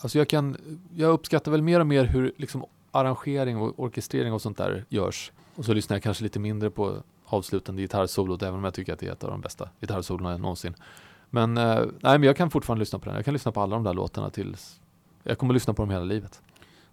[0.00, 0.56] alltså jag, kan,
[0.96, 5.32] jag uppskattar väl mer och mer hur liksom, arrangering och orkestrering och sånt där görs.
[5.54, 6.96] Och så lyssnar jag kanske lite mindre på
[7.36, 10.74] avslutande gitarrsolot, även om jag tycker att det är ett av de bästa gitarrsolona någonsin.
[11.30, 13.14] Men, äh, nej, men jag kan fortfarande lyssna på den.
[13.14, 14.80] Jag kan lyssna på alla de där låtarna tills
[15.22, 16.42] jag kommer lyssna på dem hela livet.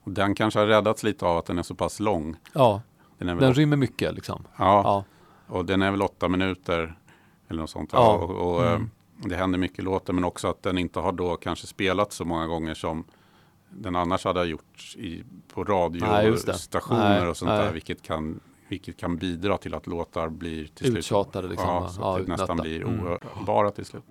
[0.04, 2.36] Och den kanske har räddats lite av att den är så pass lång.
[2.54, 2.82] Ja,
[3.18, 4.44] Den är den rymmer mycket liksom.
[4.58, 5.04] ja, Ja,
[5.56, 6.96] och den är väl åtta minuter
[7.48, 7.90] eller något sånt.
[7.94, 8.14] Ja.
[8.14, 8.82] Och, och, Mm.
[8.82, 8.88] eh,
[9.30, 12.26] Det händer mycket i låten men också att den inte har då kanske spelats så
[12.26, 13.04] många gånger som
[13.70, 15.24] den annars hade gjorts i,
[15.54, 17.66] på radiostationer Nej, och sånt nej.
[17.66, 17.72] där.
[17.74, 18.40] Vilket kan,
[18.72, 22.58] vilket kan bidra till att låtar blir till slut Uttjatade liksom, Ja, Ja, det nästan
[22.58, 23.00] blir Mm.
[23.00, 24.04] ohörbara till slut.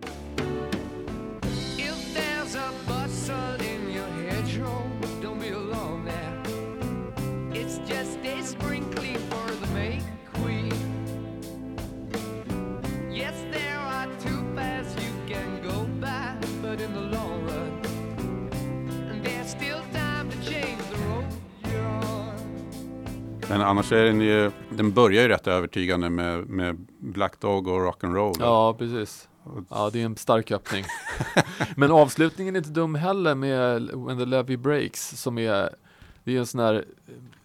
[23.60, 27.80] Men annars är den ju, den börjar ju rätt övertygande med, med Black Dog och
[27.80, 28.36] Rock'n'Roll.
[28.38, 29.28] Ja, precis.
[29.68, 30.84] Ja, det är en stark öppning.
[31.76, 35.70] Men avslutningen är inte dum heller med When the Levy Breaks som är,
[36.24, 36.84] det är en sån här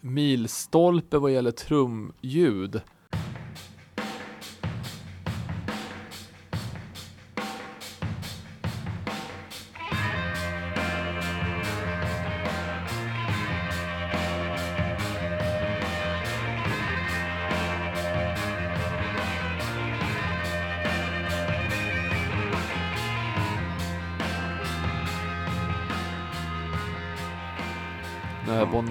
[0.01, 2.81] milstolpe vad gäller trumljud.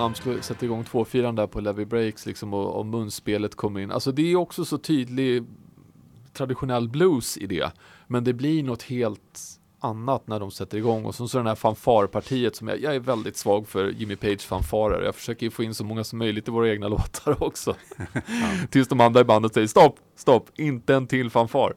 [0.05, 3.90] Bonham skulle sätta igång 2-4 där på Levy Breaks liksom och, och munspelet kommer in.
[3.90, 5.44] Alltså det är också så tydlig
[6.32, 7.72] traditionell blues i det.
[8.07, 9.40] Men det blir något helt
[9.80, 13.00] annat när de sätter igång och så, så den här fanfarpartiet som jag, jag är
[13.00, 15.05] väldigt svag för Jimmy Page fanfarer.
[15.05, 17.76] Jag försöker få in så många som möjligt i våra egna låtar också.
[18.70, 21.74] Tills de andra i bandet säger stopp, stopp, inte en till fanfar.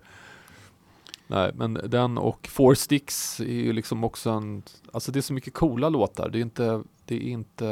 [1.28, 4.64] Nej, men den och Four Sticks är ju liksom också en,
[4.94, 6.30] alltså det är så mycket coola låtar.
[6.30, 7.66] Det är inte, det är inte,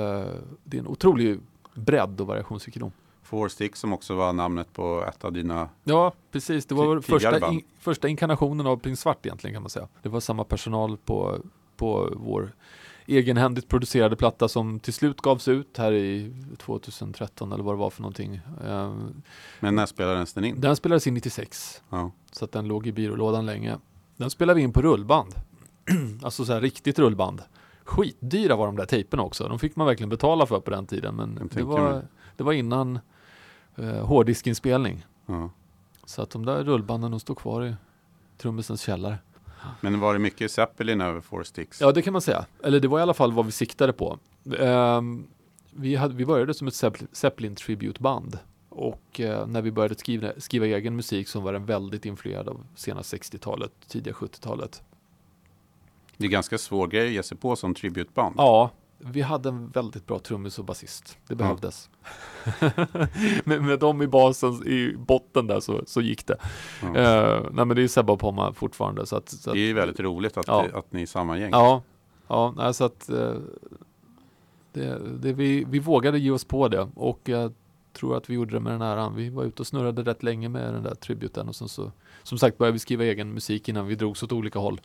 [0.64, 1.40] det är en otrolig
[1.74, 2.92] bredd och variationsrikedom.
[3.24, 5.70] Four Stick som också var namnet på ett av dina...
[5.84, 6.66] Ja, precis.
[6.66, 9.88] Det var första, in, första inkarnationen av Prins Svart egentligen kan man säga.
[10.02, 11.38] Det var samma personal på,
[11.78, 12.52] på vår
[13.08, 17.90] egenhändigt producerade platta som till slut gavs ut här i 2013 eller vad det var
[17.90, 18.36] för någonting.
[18.66, 18.96] Eh,
[19.60, 20.62] Men när spelades den in?
[20.62, 21.84] Den spelades in 96.
[21.90, 22.12] Ja.
[22.32, 23.78] Så att den låg i byrålådan länge.
[24.18, 25.36] Den spelade vi in på rullband.
[26.24, 27.42] alltså så här riktigt rullband.
[27.84, 29.48] Skitdyra var de där tejperna också.
[29.48, 31.16] De fick man verkligen betala för på den tiden.
[31.16, 33.00] Men det var, det var innan
[33.76, 35.06] eh, hårddiskinspelning.
[35.26, 35.50] Ja.
[36.06, 37.76] Så att de där rullbanden de stod kvar i
[38.38, 39.18] trummisens källare.
[39.82, 41.82] Men var det mycket Zeppelin över Four Sticks?
[41.82, 42.46] Ja, det kan man säga.
[42.64, 44.20] Eller det var i alla fall vad vi siktade på.
[44.60, 45.28] Ehm,
[45.72, 48.40] vi, hade, vi började som ett Zepp- Zeppelin tributeband.
[48.70, 52.66] Och eh, när vi började skriva, skriva egen musik så var den väldigt influerad av
[52.76, 54.82] sena 60-talet, tidiga 70-talet.
[56.18, 58.36] Det är ganska svår grej att ge sig på som tributeband.
[58.38, 61.18] Ja, vi hade en väldigt bra trummis och basist.
[61.28, 61.90] Det behövdes.
[63.44, 66.38] med, med dem i basen, i botten där så, så gick det.
[66.82, 66.98] Ja.
[66.98, 69.06] Eh, nej men det är Sebbe och Pomma fortfarande.
[69.06, 70.68] Så att, så att, Det är väldigt roligt att, Ja.
[70.74, 71.50] att ni är samma gäng.
[71.52, 71.82] Ja,
[72.28, 73.34] ja nej, så att eh,
[74.74, 77.54] det, det, vi, vi vågade ge oss på det och jag
[77.94, 79.16] tror att vi gjorde det med den äran.
[79.16, 81.92] Vi var ute och snurrade rätt länge med den där tributen och sen så
[82.24, 84.82] som sagt började vi skriva egen musik innan vi drogs åt olika håll.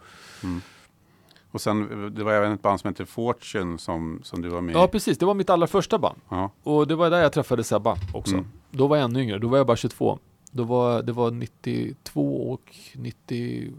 [1.52, 4.74] Och sen, det var även ett band som heter Fortune som, som du var med
[4.74, 4.88] Ja i.
[4.88, 6.20] precis, det var mitt allra första band.
[6.28, 6.50] Ja.
[6.62, 8.34] Och det var där jag träffade Sebba också.
[8.34, 8.46] Mm.
[8.70, 10.18] Då var jag ännu yngre, då var jag bara 22.
[10.52, 13.72] Då var, det var 92 och 90...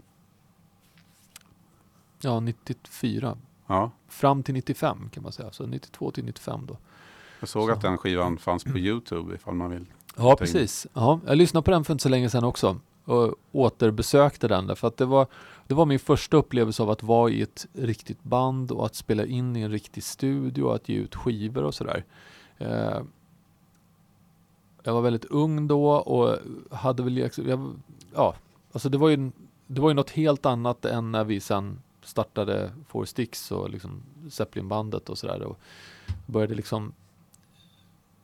[2.20, 3.36] Ja, 94.
[3.66, 3.90] ja.
[4.08, 5.52] Fram till 95 kan man säga.
[5.52, 6.76] Så 92 till 95 då.
[7.40, 7.72] Jag såg Så.
[7.72, 9.86] att den skivan fanns på Youtube ifall man vill.
[10.16, 10.86] Ja, precis.
[10.92, 14.88] Ja, jag lyssnade på den för inte så länge sedan också och återbesökte den därför
[14.88, 15.26] att det var,
[15.72, 19.26] det var min första upplevelse av att vara i ett riktigt band och att spela
[19.26, 22.04] in i en riktig studio och att ge ut skivor och sådär.
[22.58, 23.00] Eh,
[24.82, 26.38] jag var väldigt ung då och
[26.70, 27.74] hade väl, liksom, jag,
[28.14, 28.34] ja,
[28.72, 29.30] alltså det var ju,
[29.66, 34.02] det var ju något helt annat än när vi sen startade Four Sticks och liksom
[34.30, 35.58] Zeppelin-bandet och sådär och
[36.26, 36.92] började liksom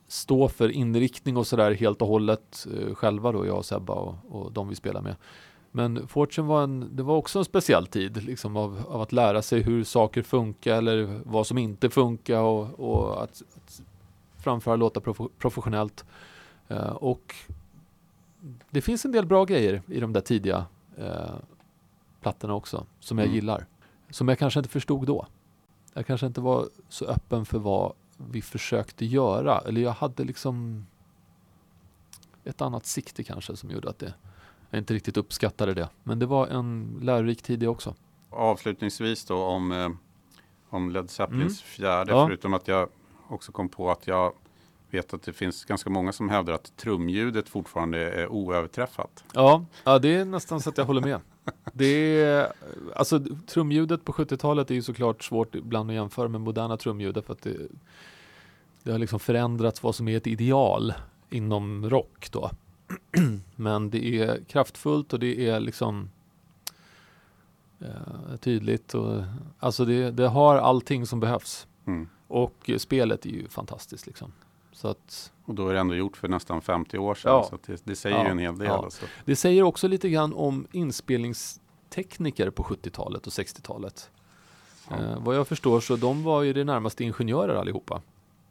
[0.07, 4.15] stå för inriktning och sådär helt och hållet eh, själva då, jag och Sebba och,
[4.29, 5.15] och de vi spelar med.
[5.79, 9.41] Men Fortune var, en, det var också en speciell tid liksom av, av att lära
[9.41, 13.81] sig hur saker funkar eller vad som inte funkar och, och att, att
[14.37, 16.05] framföra låtar prof- professionellt.
[16.67, 17.35] Eh, och
[18.69, 20.65] det finns en del bra grejer i de där tidiga
[20.97, 21.35] eh,
[22.21, 23.35] plattorna också som jag Mm.
[23.35, 23.65] gillar.
[24.09, 25.27] Som jag kanske inte förstod då.
[25.93, 29.59] Jag kanske inte var så öppen för vad vi försökte göra.
[29.59, 30.85] Eller jag hade liksom
[32.43, 34.13] ett annat sikte kanske som gjorde att det,
[34.69, 35.89] jag inte riktigt uppskattade det.
[36.03, 37.95] Men det var en lärorik tid det också.
[38.29, 39.89] Avslutningsvis då om, eh,
[40.69, 42.11] om Led Zeppelins fjärde.
[42.11, 42.27] Ja.
[42.27, 42.89] Förutom att jag
[43.27, 44.33] också kom på att jag
[44.89, 49.23] vet att det finns ganska många som hävdar att trumljudet fortfarande är oöverträffat.
[49.33, 51.19] Ja, ja, det är nästan så att jag håller med.
[51.73, 52.53] Det är,
[52.95, 57.33] alltså trumljudet på 70-talet är ju såklart svårt ibland att jämföra med moderna trumljudet för
[57.33, 57.57] att det,
[58.83, 60.93] det har liksom förändrats vad som är ett ideal
[61.29, 62.51] inom rock då.
[63.55, 66.09] Men det är kraftfullt och det är liksom
[67.79, 69.23] eh, tydligt och
[69.59, 71.67] alltså det, det har allting som behövs.
[71.85, 72.07] Mm.
[72.27, 74.31] Och spelet är ju fantastiskt liksom.
[74.71, 77.31] Så att Och då är det ändå gjort för nästan 50 år sedan.
[77.31, 77.47] Ja.
[77.49, 78.67] Så det, det säger Ja, ju en hel del.
[78.67, 78.83] ja.
[78.83, 79.05] Alltså.
[79.25, 84.09] Det säger också lite grann om inspelningstekniker på 70-talet och 60-talet.
[84.89, 84.95] Ja.
[84.95, 88.01] Eh, vad jag förstår så de var ju det närmaste ingenjörer allihopa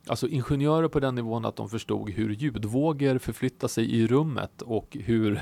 [0.08, 4.96] alltså ingenjörer på den nivån att de förstod hur ljudvågor förflyttar sig i rummet och
[5.00, 5.40] hur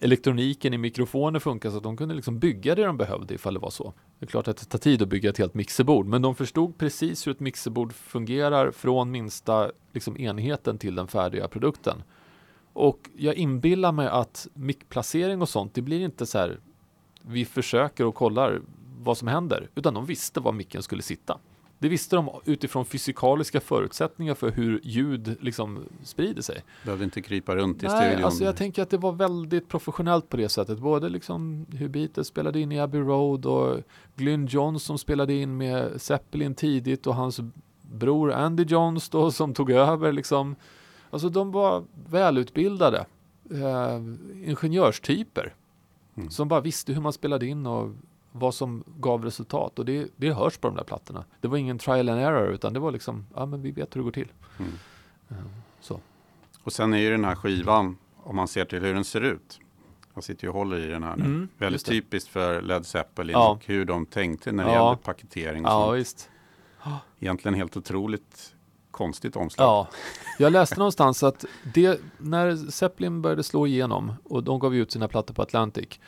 [0.00, 3.60] elektroniken i mikrofoner funkar så att de kunde liksom bygga det de behövde ifall det
[3.60, 3.92] var så.
[4.18, 6.78] Det är klart att det tar tid att bygga ett helt mixerbord, men de förstod
[6.78, 12.02] precis hur ett mixerbord fungerar från minsta liksom, enheten till den färdiga produkten.
[12.72, 16.60] Och jag inbillar mig att mickplacering och sånt, det blir inte så här
[17.22, 18.60] vi försöker och kollar
[18.98, 21.38] vad som händer, utan de visste var micken skulle sitta.
[21.82, 26.62] Det visste de utifrån fysikaliska förutsättningar för hur ljud liksom sprider sig.
[26.84, 28.24] Behövde inte krypa runt i Nej, studion.
[28.24, 30.78] alltså jag tänker att det var väldigt professionellt på det sättet.
[30.78, 33.80] Både liksom hur Beatles spelade in i Abbey Road och
[34.16, 37.40] Glyn Johns som spelade in med Zeppelin tidigt och hans
[37.82, 40.56] bror Andy Johns då som tog över liksom.
[41.10, 43.06] Alltså de var välutbildade
[43.50, 44.00] eh,
[44.48, 45.54] ingenjörstyper
[46.16, 46.30] Mm.
[46.30, 47.92] som bara visste hur man spelade in och
[48.32, 51.24] vad som gav resultat och det, det hörs på de där plattorna.
[51.40, 54.00] Det var ingen trial and error utan det var liksom, ja men vi vet hur
[54.00, 54.28] det går till.
[54.58, 54.72] Mm.
[55.28, 55.36] Eh,
[55.80, 56.00] Så.
[56.62, 59.60] Och sen är ju den här skivan, om man ser till hur den ser ut.
[60.14, 61.24] Jag sitter ju och håller i den här nu.
[61.24, 63.50] Mm, Väldigt typiskt för Led Zeppelin Ja.
[63.50, 64.86] och hur de tänkte när det Ja.
[64.88, 65.98] gällde paketering och Ja sånt.
[65.98, 66.30] visst.
[67.20, 68.54] Egentligen helt otroligt
[68.90, 69.66] konstigt omslag.
[69.66, 69.88] Ja,
[70.38, 75.08] jag läste någonstans att det, när Zeppelin började slå igenom och de gav ut sina
[75.08, 76.00] plattor på Atlantic.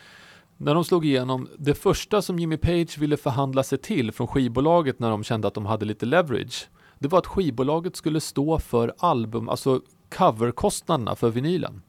[0.64, 4.98] När de slog igenom, det första som Jimmy Page ville förhandla sig till från skivbolaget
[4.98, 6.68] när de kände att de hade lite leverage.
[6.98, 11.82] Det var att skivbolaget skulle stå för album, alltså coverkostnaderna för vinylen.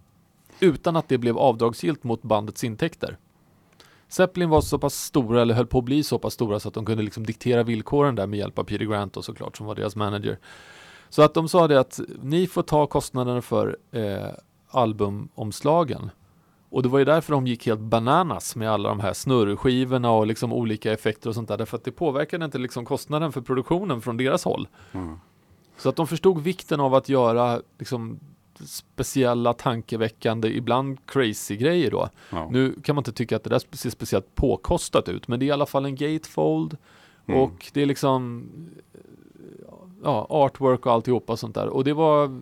[0.59, 3.17] Utan att det blev avdragsgillt mot bandets intäkter.
[4.07, 6.73] Zeppelin var så pass stora, eller höll på att bli så pass stora så att
[6.73, 9.75] de kunde liksom diktera villkoren där med hjälp av Peter Grant och såklart som var
[9.75, 10.39] deras manager.
[11.09, 14.27] Så att de sa det att ni får ta kostnaderna för eh,
[14.69, 16.09] albumomslagen.
[16.73, 20.27] Och det var ju därför de gick helt bananas med alla de här snurrskivorna och
[20.27, 21.57] liksom olika effekter och sånt där.
[21.57, 24.67] Därför att det påverkade inte liksom kostnaden för produktionen från deras håll.
[24.91, 25.19] Mm.
[25.77, 28.19] Så att de förstod vikten av att göra liksom
[28.65, 32.09] speciella, tankeväckande, ibland crazy grejer då.
[32.29, 32.49] Ja.
[32.51, 35.47] Nu kan man inte tycka att det där ser speciellt påkostat ut, men det är
[35.47, 36.77] i alla fall en gatefold
[37.25, 37.39] Mm.
[37.41, 38.49] och det är liksom
[40.03, 41.67] ja, artwork och alltihopa sånt där.
[41.67, 42.41] Och det var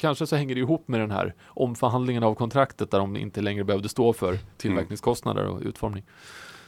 [0.00, 3.64] kanske så hänger det ihop med den här omförhandlingen av kontraktet där de inte längre
[3.64, 6.04] behövde stå för tillverkningskostnader och utformning.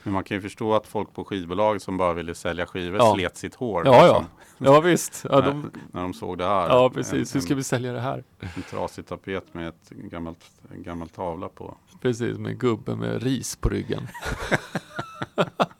[0.03, 3.13] Men man kan ju förstå att folk på skivbolag som bara ville sälja skivor Ja.
[3.15, 3.81] slet sitt hår.
[3.85, 4.17] Ja, ja.
[4.19, 4.25] liksom,
[4.57, 5.25] Ja visst.
[5.29, 6.67] Ja, när, de, när de såg det här.
[6.69, 7.35] ja precis.
[7.35, 8.23] En, Hur ska vi sälja det här?
[8.39, 10.39] en, en trasig tapet med ett gammalt,
[10.75, 11.77] en gammal tavla på.
[12.01, 14.07] Precis, med en gubbe med ris på ryggen.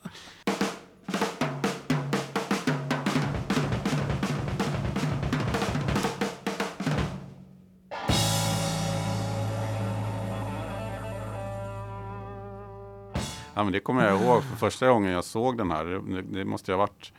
[13.54, 15.86] Ja, men det kommer jag ihåg för första gången jag såg den här.
[15.86, 17.14] Det, det måste ha varit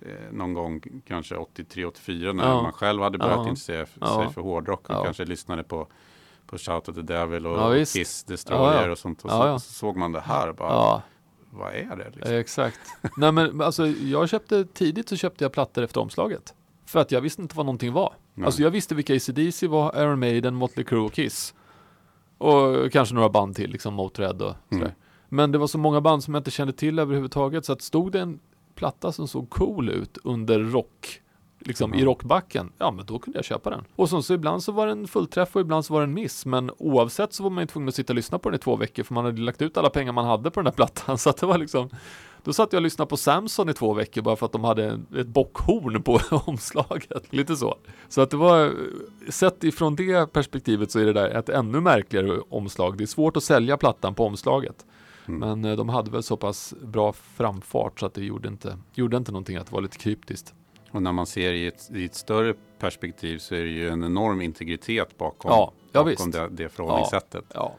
[0.00, 2.62] eh, någon gång kanske 83-84 när Ja.
[2.62, 3.48] man själv hade börjat Ja.
[3.48, 4.30] intressera sig Ja.
[4.30, 5.04] för hårdrock och Ja.
[5.04, 5.86] kanske lyssnade på,
[6.46, 7.92] på Shout of the Devil och Ja, visst.
[7.96, 9.22] Kiss Destroyer och sånt.
[9.24, 11.02] Och så, så såg man det här bara,
[11.50, 12.10] vad är det?
[12.14, 12.34] Liksom?
[12.34, 12.80] exakt.
[13.16, 16.54] Nej men alltså jag köpte tidigt så köpte jag plattor efter omslaget.
[16.86, 18.14] För att jag visste inte vad någonting var.
[18.34, 18.46] Nej.
[18.46, 21.54] Alltså jag visste vilka ACDC var, Iron Maiden, Motley Crue och Kiss.
[22.38, 24.82] Och kanske några band till, liksom Motörhead och sådär.
[24.82, 24.92] Mm.
[25.34, 27.64] Men det var så många band som jag inte kände till överhuvudtaget.
[27.64, 28.38] Så att stod det en
[28.74, 31.20] platta som såg cool ut under rock,
[31.58, 32.06] liksom i Ja.
[32.06, 33.84] rockbacken, ja men då kunde jag köpa den.
[33.96, 36.14] Och så, så ibland så var det en fullträff och ibland så var det en
[36.14, 36.46] miss.
[36.46, 38.76] Men oavsett så var man ju tvungen att sitta och lyssna på den i två
[38.76, 41.18] veckor för man hade lagt ut alla pengar man hade på den där plattan.
[41.22, 41.90] Så att det var liksom
[42.44, 45.00] då satt jag och lyssnade på Samson i två veckor bara för att de hade
[45.16, 47.32] ett bockhorn på omslaget.
[47.32, 47.76] Lite så.
[48.08, 48.72] Så att det var,
[49.30, 52.98] sett ifrån det perspektivet så är det där ett ännu märkligare omslag.
[52.98, 54.86] Det är svårt att sälja plattan på omslaget.
[55.28, 55.40] Mm.
[55.40, 59.16] Men eh, de hade väl så pass bra framfart så att det gjorde inte, gjorde
[59.16, 60.54] inte någonting att det var lite kryptiskt.
[60.90, 64.04] Och när man ser i ett, i ett större perspektiv så är det ju en
[64.04, 67.44] enorm integritet bakom, Ja, ja, bakom det, det förhållningssättet.
[67.54, 67.74] Ja,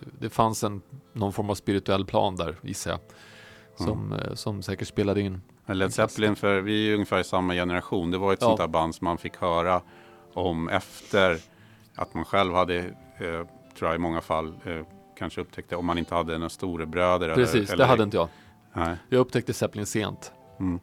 [0.00, 3.00] det, det fanns en, någon form av spirituell plan där gissar jag.
[3.86, 5.42] Som, eh, som säkert spelade in.
[5.66, 8.10] Led Zeppelin, för vi är ju ungefär i samma generation.
[8.10, 8.46] Det var ett Ja.
[8.46, 9.82] sånt där band som man fick höra
[10.34, 11.38] om efter
[11.94, 13.46] att man själv hade, eh,
[13.78, 14.86] tror jag i många fall, eh,
[15.20, 17.34] kanske upptäckte om man inte hade några storebröder.
[17.34, 18.28] Precis, eller, det hade inte jag.
[18.72, 18.96] Nej.
[19.08, 20.32] Jag upptäckte Zeppelin sent.
[20.60, 20.80] Mm.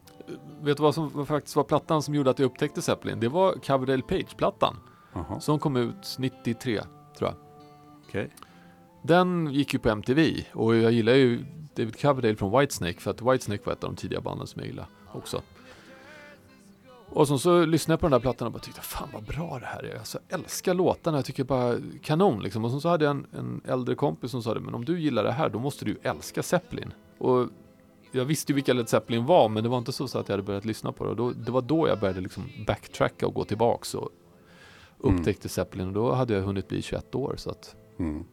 [0.60, 3.20] Vet du vad som faktiskt var plattan som gjorde att jag upptäckte Zeppelin?
[3.20, 4.76] Det var Coverdale Page-plattan.
[5.12, 6.80] Jaha, Som kom ut 93,
[7.18, 7.34] tror jag.
[8.08, 8.30] okej.
[9.02, 11.44] Den gick ju på MTV och jag gillar ju
[11.76, 14.68] David Coverdale från Whitesnake för att Whitesnake var ett av de tidiga banden som jag
[14.68, 15.42] gillade också.
[17.10, 19.58] Och så, så lyssnade jag på den där plattan och bara tyckte fan vad bra
[19.58, 19.98] det här är.
[19.98, 22.64] Alltså, jag älskar låtarna, jag tycker bara kanon liksom.
[22.64, 25.24] Och så, hade jag en, en äldre kompis som sa det, men om du gillar
[25.24, 26.92] det här då måste du älska Zeppelin.
[27.18, 27.48] Och
[28.12, 30.32] jag visste ju vilka Led Zeppelin var, men det var inte så, så att jag
[30.32, 31.10] hade börjat lyssna på det.
[31.10, 34.08] Och då, det var då jag började liksom backtracka och gå tillbaks och
[34.98, 35.86] upptäckte Zeppelin.
[35.86, 38.24] Och då hade jag hunnit bli 21 år, så att Mm.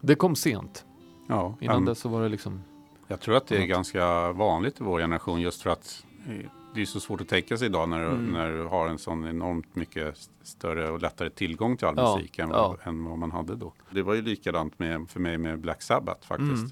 [0.00, 0.84] det kom sent.
[1.28, 2.62] Ja, Innan em, dess så var det liksom,
[3.08, 3.68] Jag tror att det är Annat.
[3.68, 6.34] ganska vanligt i vår generation just för att eh,
[6.74, 8.26] det är så svårt att tänka sig idag när, Mm.
[8.32, 12.16] när du har en sån enormt mycket st- större och lättare tillgång till all Ja,
[12.16, 12.68] musik än, ja.
[12.68, 13.72] vad, än vad man hade då.
[13.90, 16.52] Det var ju likadant med, för mig med Black Sabbath faktiskt.
[16.62, 16.70] Mm.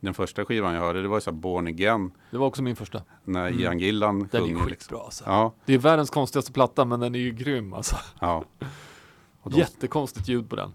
[0.00, 2.76] Den första skivan jag hörde det var så här Born Again det var också min
[2.76, 3.02] första.
[3.24, 3.60] när Mm.
[3.60, 4.60] Ian Gillan Den är sjunger.
[4.60, 4.98] skitbra liksom.
[5.04, 5.24] alltså.
[5.26, 7.96] Ja, Det är världens konstigaste platta, men den är ju grym alltså.
[8.20, 8.44] ja.
[9.42, 10.72] Och då- Jättekonstigt ljud på den.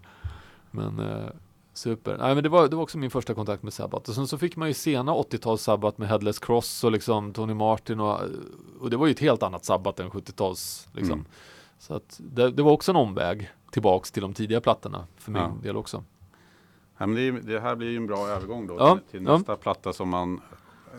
[0.70, 1.26] Men eh,
[1.74, 2.16] super.
[2.18, 4.08] Nej men det var, det var också min första kontakt med Sabbath.
[4.10, 7.54] Och sen så fick man ju sena 80-tals Sabbath med Headless Cross och liksom Tony
[7.54, 8.20] Martin och,
[8.80, 11.12] och det var ju ett helt annat Sabbath än 70-tals liksom.
[11.18, 11.24] Mm.
[11.78, 15.42] Så att det, det var också en omväg tillbaks till de tidiga plattorna för min
[15.42, 15.56] Ja.
[15.62, 16.04] del också.
[16.98, 19.56] Ja, men det, det här blir ju en bra övergång då Ja, till, till nästa
[19.56, 20.40] platta som man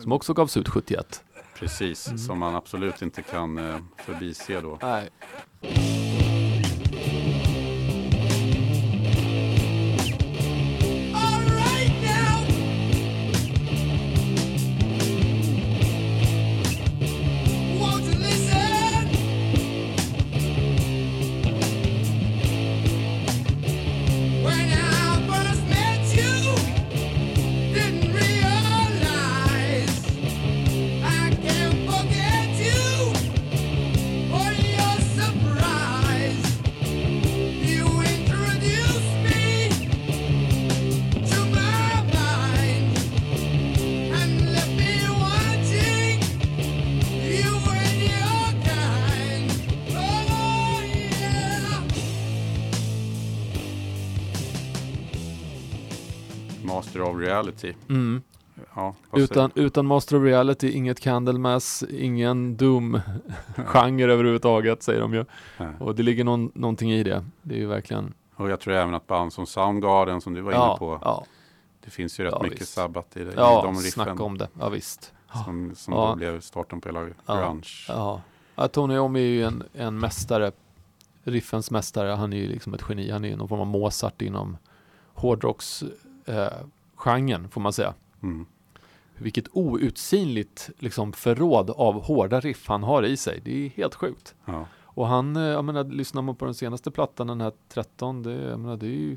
[0.00, 1.24] Som också gavs ut 71.
[1.58, 2.18] precis, Mm.
[2.18, 4.78] som man absolut inte kan eh, förbise då.
[4.82, 5.10] Nej.
[56.66, 57.72] Master of Reality.
[57.88, 58.22] Mm.
[58.74, 65.24] Ja, Utan, utan Master of Reality, inget Candlemass, ingen Doom-genre överhuvudtaget säger de ju.
[65.58, 65.68] Nej.
[65.80, 67.24] Och det ligger någon, någonting i det.
[67.42, 70.52] Det är ju verkligen Och jag tror även att band som Soundgarden som du var
[70.52, 70.98] ja, inne på.
[71.02, 71.24] Ja,
[71.84, 72.72] Det finns ju rätt Ja, mycket visst.
[72.72, 73.90] sabbat i, det, i ja de riffen.
[73.90, 74.48] snacka om det.
[74.60, 75.12] Ja, visst.
[75.44, 76.08] Som, som Ja.
[76.10, 77.36] då blev starten på hela Ja.
[77.40, 77.66] grunge.
[77.88, 78.20] Ja.
[78.54, 80.52] ja Tony Iommi är ju en, en mästare,
[81.24, 82.10] riffens mästare.
[82.10, 83.10] Han är ju liksom ett geni.
[83.10, 84.56] Han är ju någon form av Mozart inom
[85.14, 85.84] hårdrocks
[86.26, 86.46] eh,
[86.96, 87.94] genren, får man säga.
[88.22, 88.46] Mm.
[89.18, 93.40] Vilket outsinligt liksom, förråd av hårda riff han har i sig.
[93.44, 94.34] Det är helt sjukt.
[94.44, 94.66] Ja.
[94.82, 98.32] Och han, eh, jag menar, lyssnar man på den senaste plattan, den här 13, det,
[98.32, 99.16] jag menar, det är ju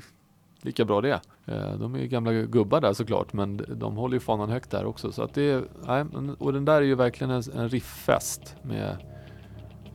[0.62, 1.20] lika bra det.
[1.46, 4.84] Eh, De är ju gamla gubbar där såklart, men de håller ju fanan högt där
[4.84, 5.12] också.
[5.12, 6.04] Så att det är, nej,
[6.38, 8.96] och den där är ju verkligen en, en rifffest med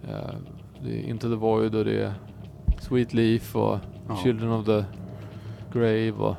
[0.03, 0.36] eh,
[0.84, 2.14] det är Into the Void och det är
[2.82, 4.18] Sweet Leaf och Ja.
[4.24, 4.86] Children of the
[5.74, 6.36] Grave och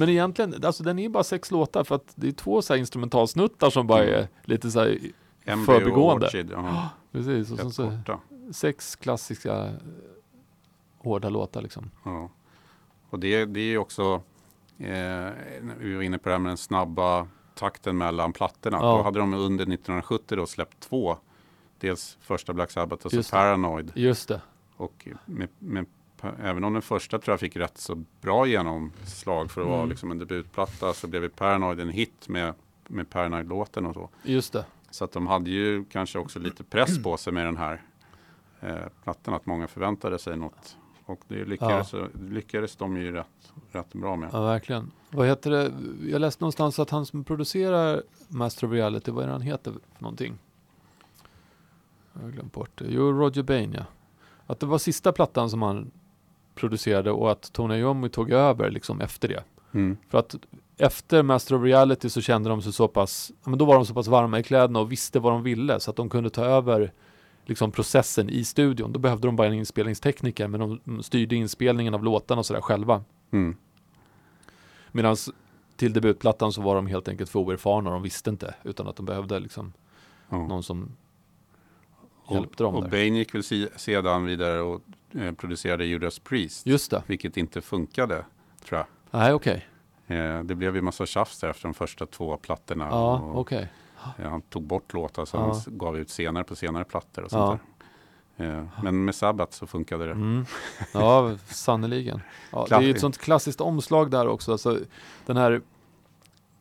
[0.00, 2.80] Men egentligen, alltså den är bara sex låtar för att det är två så här
[2.80, 4.98] instrumentalsnuttar som bara är lite så här,
[5.44, 6.26] Embryo Förbigående.
[6.26, 7.92] Orchid, ja, precis, och sen så
[8.52, 9.72] sex klassiska eh,
[10.98, 11.90] hårda låtar liksom.
[12.04, 12.30] Ja.
[13.10, 14.22] Och det, det är också,
[14.78, 15.28] eh,
[15.78, 18.76] vi var inne på det här med den snabba takten mellan plattorna.
[18.76, 18.96] Ja.
[18.96, 21.16] Då hade de under 1970 då släppt två.
[21.78, 23.22] Dels första Black Sabbath och så.
[23.22, 23.92] Paranoid.
[23.94, 24.40] Just det.
[24.76, 25.86] Och med, med,
[26.42, 29.88] även om den första tror jag fick rätt så bra genomslag för att vara Mm.
[29.90, 32.54] liksom en debutplatta så blev ju Paranoid en hit med,
[32.88, 34.08] med Paranoid-låten och så.
[34.22, 34.64] Just det.
[34.90, 37.82] Så att de hade ju kanske också lite press på sig med den här
[38.60, 39.34] eh, plattan.
[39.34, 40.76] Att många förväntade sig något.
[41.06, 41.94] Och det lyckades,
[42.28, 44.30] lyckades de ju rätt, rätt bra med.
[44.32, 44.90] Ja, verkligen.
[45.10, 45.72] Vad heter det?
[46.10, 49.72] Jag läste någonstans att han som producerar Master of Reality, vad är det han heter
[49.72, 50.38] för någonting?
[52.12, 52.84] Jag har glömt bort det.
[52.88, 53.84] Jo, Roger Bain ja.
[54.46, 55.90] Att det var sista plattan som han
[56.60, 59.44] producerade och att Tony Iommi tog över liksom efter det.
[59.72, 59.96] Mm.
[60.08, 60.36] För att
[60.76, 63.94] efter Master of Reality så kände de sig så pass, men då var de så
[63.94, 66.92] pass varma i kläderna och visste vad de ville så att de kunde ta över
[67.44, 68.92] liksom processen i studion.
[68.92, 73.04] Då behövde de bara en inspelningstekniker men de styrde inspelningen av låtarna och sådär själva.
[73.30, 73.56] Mm.
[74.92, 75.16] Medan
[75.76, 79.06] till debutplattan så var de helt enkelt för oerfarna, de visste inte utan att de
[79.06, 79.72] behövde liksom
[80.32, 80.46] Ja.
[80.46, 80.96] någon som
[82.30, 82.90] Och, hjälpte dem och.
[82.90, 83.42] Bain gick väl
[83.76, 84.80] sedan vidare och
[85.14, 86.66] eh, producerade Judas Priest.
[86.66, 87.02] Just det.
[87.06, 88.24] Vilket inte funkade,
[88.68, 88.86] tror jag.
[89.20, 89.66] Nej, okej.
[90.06, 92.88] Eh, det blev ju massa tjafs där efter de första två plattorna.
[92.90, 93.72] Ja, och okej.
[94.16, 95.46] Ja, han tog bort låtar som Ja.
[95.66, 97.46] han gav ut senare på senare plattor och Ja.
[97.46, 98.58] sånt där.
[98.58, 100.12] Eh, Men med Sabbath så funkade det.
[100.12, 100.44] Mm.
[100.94, 102.20] Ja, sannerligen.
[102.52, 104.52] Ja, det är ju ett sånt klassiskt omslag där också.
[104.52, 104.78] Alltså,
[105.26, 105.60] den här,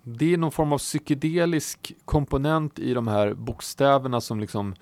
[0.03, 4.76] det är någon form av psykedelisk komponent i de här bokstäverna som liksom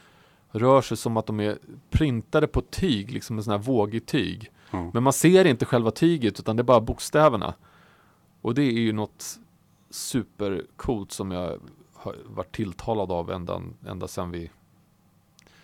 [0.52, 1.58] rör sig som att de är
[1.90, 4.52] printade på tyg, liksom en sån här vågig tyg.
[4.72, 4.92] Ja.
[4.94, 7.54] Men man ser inte själva tyget utan det är bara bokstäverna.
[8.42, 9.40] Och det är ju något
[9.90, 11.60] supercoolt som jag
[11.94, 14.52] har varit tilltalad av ända, ända sedan vi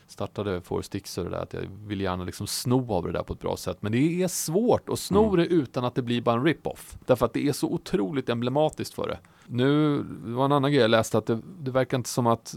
[0.07, 3.23] startade Four Sticks och det där, att jag vill gärna liksom sno av det där
[3.23, 3.77] på ett bra sätt.
[3.81, 5.35] Men det är svårt att sno Mm.
[5.37, 6.97] det utan att det blir bara en rip-off.
[7.05, 9.19] Därför att det är så otroligt emblematiskt för det.
[9.47, 12.55] Nu, det var en annan grej jag läste, att det, det verkar inte som att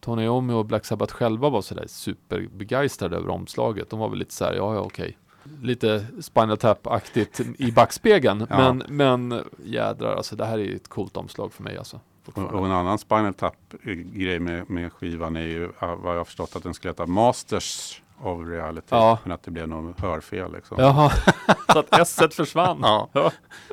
[0.00, 3.90] Tony Iommi och Black Sabbath själva var sådär superbegeistrade över omslaget.
[3.90, 5.18] De var väl lite såhär, ja ja okej.
[5.62, 8.46] Lite Spinal Tap-aktigt i backspegeln.
[8.50, 8.56] Ja.
[8.56, 12.00] Men, men jädrar, alltså det här är ett coolt omslag för mig alltså.
[12.34, 16.62] Och, en annan Spinal Tap-grej med, med skivan är ju, vad jag har förstått, att
[16.62, 18.86] den skulle heta Masters of Reality.
[18.88, 19.18] Ja.
[19.22, 20.76] Men att det blev något hörfel liksom.
[20.80, 21.12] Jaha,
[21.72, 22.78] så att S försvann.
[22.82, 23.08] Ja.
[23.12, 23.32] Ja.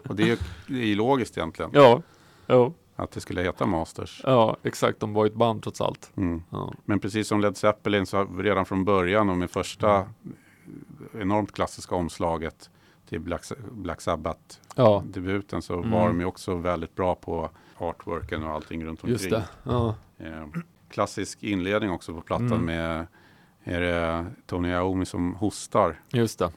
[0.10, 1.72] Och det är ju det är ju logiskt egentligen.
[1.74, 2.02] Ja,
[2.48, 4.22] ja, Att det skulle heta Masters.
[4.24, 5.00] ja, exakt.
[5.00, 6.12] De var ju ett band trots allt.
[6.16, 6.44] Mm.
[6.50, 6.74] Ja.
[6.86, 10.06] Men precis som Led Zeppelin så redan från början och med första
[11.20, 12.70] enormt klassiska omslaget
[13.10, 13.42] till Black,
[13.72, 15.92] Black Ja, Sabbath-debuten så Mm.
[15.92, 19.12] var de ju också väldigt bra på artworken och allting runt omkring.
[19.12, 19.44] just det.
[19.64, 20.48] Ja, Eh,
[20.90, 22.66] klassisk inledning också på plattan Mm.
[22.66, 23.08] med
[23.64, 26.52] är det Tony Iommi som hostar just det.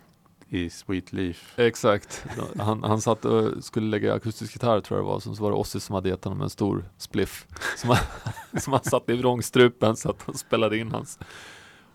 [0.50, 1.52] I Sweet Leaf.
[1.58, 2.24] Exakt.
[2.58, 5.20] Han, han satt och skulle lägga akustisk gitarr tror jag det var.
[5.20, 7.46] Sen så var det Ozzy som hade gett honom en stor spliff.
[7.76, 7.98] Som han,
[8.60, 11.18] som han satte i vrångstrupen så att han spelade in hans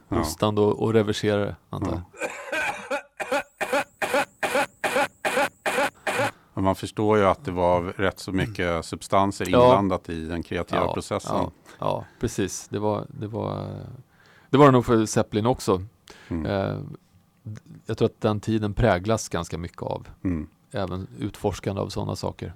[0.09, 0.17] Ja.
[0.17, 1.55] hostande och, och reverserade.
[1.69, 2.01] Antar jag.
[6.53, 9.63] Och man förstår ju att det var rätt så mycket substanser Ja.
[9.63, 11.35] inblandat i den kreativa Ja, processen.
[11.35, 12.67] Ja, ja, precis.
[12.69, 13.79] Det var, det var
[14.49, 15.81] det var det nog för Zeppelin också.
[16.27, 16.45] Mm.
[16.45, 16.77] Eh,
[17.85, 20.47] jag tror att den tiden präglas ganska mycket av Mm.
[20.71, 22.53] även utforskande av sådana saker.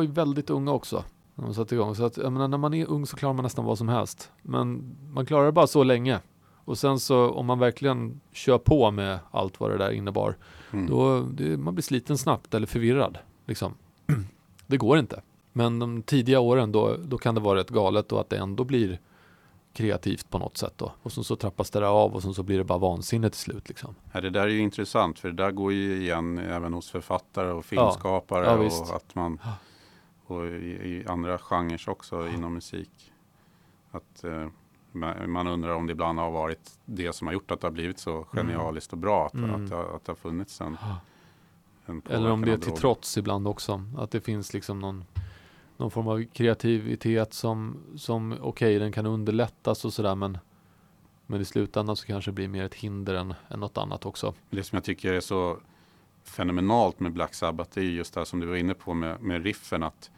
[0.00, 1.04] Var ju väldigt unga också.
[1.34, 1.94] När de satte igång.
[1.94, 4.30] Så att, jag menar, när man är ung så klarar man nästan vad som helst.
[4.42, 6.20] Men man klarar det bara så länge.
[6.64, 10.36] Och sen så om man verkligen kör på med allt vad det där innebar.
[10.70, 10.86] Mm.
[10.86, 13.18] Då, det, man blir sliten snabbt eller förvirrad.
[13.46, 13.74] Liksom.
[14.66, 15.22] det går inte.
[15.52, 18.64] Men de tidiga åren då, då kan det vara rätt galet och att det ändå
[18.64, 19.00] blir
[19.72, 20.92] kreativt på något sätt då.
[21.02, 23.40] Och sen så trappas det där av och sen så blir det bara vansinne till
[23.40, 23.94] slut liksom.
[24.12, 27.50] Ja, det där är ju intressant för det där går ju igen även hos författare
[27.50, 28.82] och filmskapare Ja, visst.
[28.82, 29.38] och att man
[30.30, 33.12] och i, i andra genrer också inom musik.
[33.90, 34.48] Att eh,
[35.26, 37.98] man, undrar om det ibland har varit det som har gjort att det har blivit
[37.98, 39.50] så genialiskt och bra att, Mm.
[39.64, 40.76] att, det, har- att det har funnits en,
[41.86, 42.80] en Eller om det är till droger.
[42.80, 43.82] trots ibland också.
[43.98, 45.04] Att det finns liksom någon,
[45.76, 50.38] någon form av kreativitet som, som okej, den kan underlättas och sådär men,
[51.26, 54.34] men i slutändan så kanske det blir mer ett hinder än, än något annat också.
[54.50, 55.56] Det som jag tycker är så
[56.24, 58.94] fenomenalt med Black Sabbath det är ju just det här som du var inne på
[58.94, 59.82] med, med riffen.
[59.82, 60.10] Att,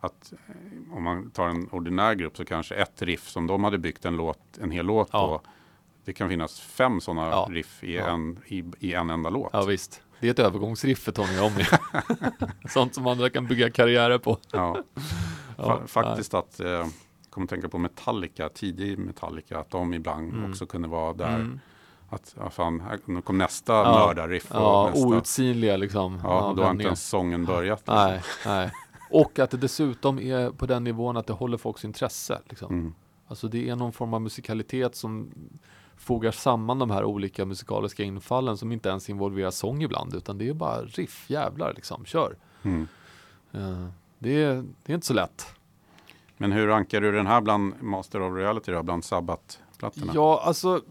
[0.00, 3.78] att eh, om man tar en ordinär grupp så kanske ett riff som de hade
[3.78, 5.26] byggt en, låt, en hel låt Ja.
[5.42, 5.50] på.
[6.04, 7.48] Det kan finnas fem sådana Ja.
[7.50, 8.06] riff i, Ja.
[8.06, 9.50] en, i, i en enda låt.
[9.52, 11.64] Ja visst, det är ett övergångsriff för Tony Iommi.
[12.68, 14.38] Sånt som andra kan bygga karriärer på.
[14.52, 14.76] Ja.
[15.58, 16.86] Ja, Fa- faktiskt att, eh,
[17.30, 20.50] kommer tänka på Metallica, tidig Metallica, att de ibland Mm.
[20.50, 21.34] också kunde vara där.
[21.34, 21.60] Mm.
[22.08, 24.06] Att, ja, fan, nu kom nästa Ja.
[24.06, 24.46] mördarriff.
[24.52, 25.06] Ja, nästa.
[25.06, 26.20] outsinliga liksom.
[26.24, 27.82] Ja, och då har inte ens sången börjat.
[27.86, 28.70] Nej, nej.
[29.10, 32.40] Och att det dessutom är på den nivån att det håller folks intresse.
[32.48, 32.72] Liksom.
[32.72, 32.94] Mm.
[33.26, 35.30] Alltså det är någon form av musikalitet som
[35.96, 40.48] fogar samman de här olika musikaliska infallen som inte ens involverar sång ibland utan det
[40.48, 42.36] är bara riff, jävlar liksom, kör.
[42.62, 42.88] Mm.
[43.52, 43.86] Eh,
[44.18, 45.46] det, är, det är inte så lätt.
[46.36, 50.12] Men hur rankar du den här bland Master of Reality då, bland Sabbath-plattorna?
[50.14, 50.82] Ja, alltså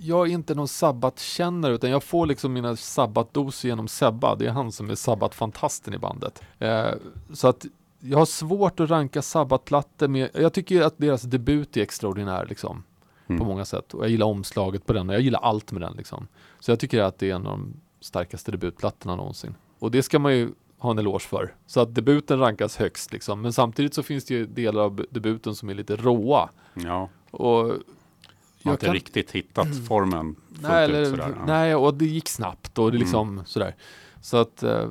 [0.00, 4.34] jag är inte någon sabbatkännare utan jag får liksom mina sabbatdoser genom Sebba.
[4.34, 6.42] Det är han som är sabbatfantasten i bandet.
[6.58, 6.90] Eh,
[7.32, 7.66] så att
[8.00, 12.82] jag har svårt att ranka sabbatplattor med, jag tycker att deras debut är extraordinär liksom.
[13.26, 13.38] Mm.
[13.38, 13.94] På många sätt.
[13.94, 16.28] Och jag gillar omslaget på den och jag gillar allt med den liksom.
[16.60, 19.54] Så jag tycker att det är en av de starkaste debutplattorna någonsin.
[19.78, 21.54] Och det ska man ju ha en eloge för.
[21.66, 23.40] Så att debuten rankas högst liksom.
[23.40, 26.48] Men samtidigt så finns det ju delar av debuten som är lite råa.
[26.74, 27.72] Ja, Och
[28.62, 31.34] jag har inte riktigt hittat formen fullt Nej, eller, ut sådär.
[31.38, 31.44] Ja.
[31.46, 33.00] nej, och det gick snabbt och det Mm.
[33.00, 33.74] liksom sådär.
[34.20, 34.88] Så att, eh,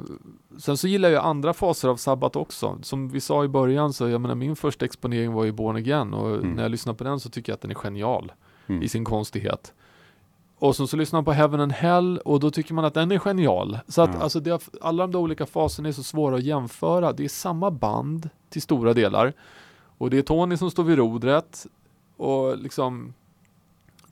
[0.58, 2.78] sen så gillar jag andra faser av sabbat också.
[2.82, 6.14] Som vi sa i början så, jag menar min första exponering var ju Born Again
[6.14, 6.52] och Mm.
[6.52, 8.32] när jag lyssnar på den så tycker jag att den är genial
[8.68, 8.82] Mm.
[8.84, 9.74] i sin konstighet.
[10.60, 13.12] Och sen så lyssnar man på Heaven and Hell och då tycker man att den
[13.12, 13.80] är genial.
[13.88, 14.20] Så att Ja.
[14.20, 17.14] alltså det, alla de där olika faserna är så svåra att jämföra.
[17.14, 19.34] Det är samma band till stora delar.
[19.98, 21.66] Och det är Tony som står vid rodret.
[22.18, 23.14] Och liksom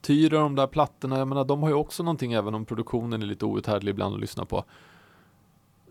[0.06, 3.26] Tyra de där plattorna, jag menar de har ju också någonting även om produktionen är
[3.26, 4.64] lite outhärdlig ibland att lyssna på.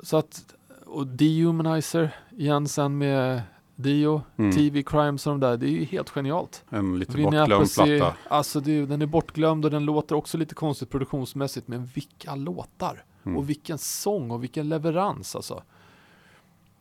[0.02, 0.44] Så att,
[0.86, 3.42] och Dehumanizer igen sen med
[3.76, 4.52] Dio, Mm.
[4.52, 6.64] TV Crimes och de där, det är ju helt genialt.
[6.68, 8.16] En lite Vinny bortglömd Appice, platta.
[8.28, 13.04] Alltså det, den är bortglömd och den låter också lite konstigt produktionsmässigt, men vilka låtar!
[13.24, 13.38] Mm.
[13.38, 15.62] Och vilken sång och vilken leverans alltså.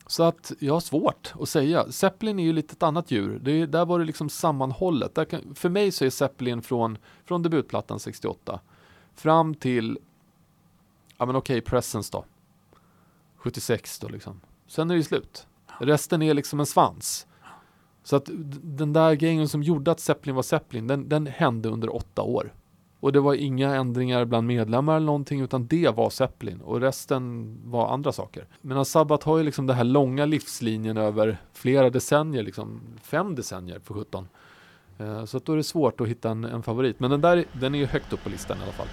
[0.06, 1.92] Så att jag har svårt att säga.
[1.92, 3.38] Zeppelin är ju lite ett annat djur.
[3.42, 5.14] Det, där var det liksom sammanhållet.
[5.14, 8.60] Där kan, för mig så är Zeppelin från, från debutplattan 68
[9.14, 9.98] fram till,
[11.18, 12.24] ja men okej, Presence då.
[13.36, 14.40] 76 då liksom.
[14.66, 15.46] Sen är det slut.
[15.80, 17.26] Resten är liksom en svans.
[18.02, 18.30] Så att
[18.62, 22.52] den där grejen som gjorde att Zeppelin var Zeppelin, den, den hände under åtta år.
[23.04, 27.56] Och det var inga ändringar bland medlemmar eller någonting, utan det var Zeppelin och resten
[27.64, 28.46] var andra saker.
[28.60, 33.80] Men Sabbat har ju liksom den här långa livslinjen över flera decennier, liksom fem decennier
[33.84, 34.28] för 17.
[34.98, 37.00] Eh, så att då är det svårt att hitta en, en favorit.
[37.00, 38.88] Men den där, den är ju högt upp på listan i alla fall.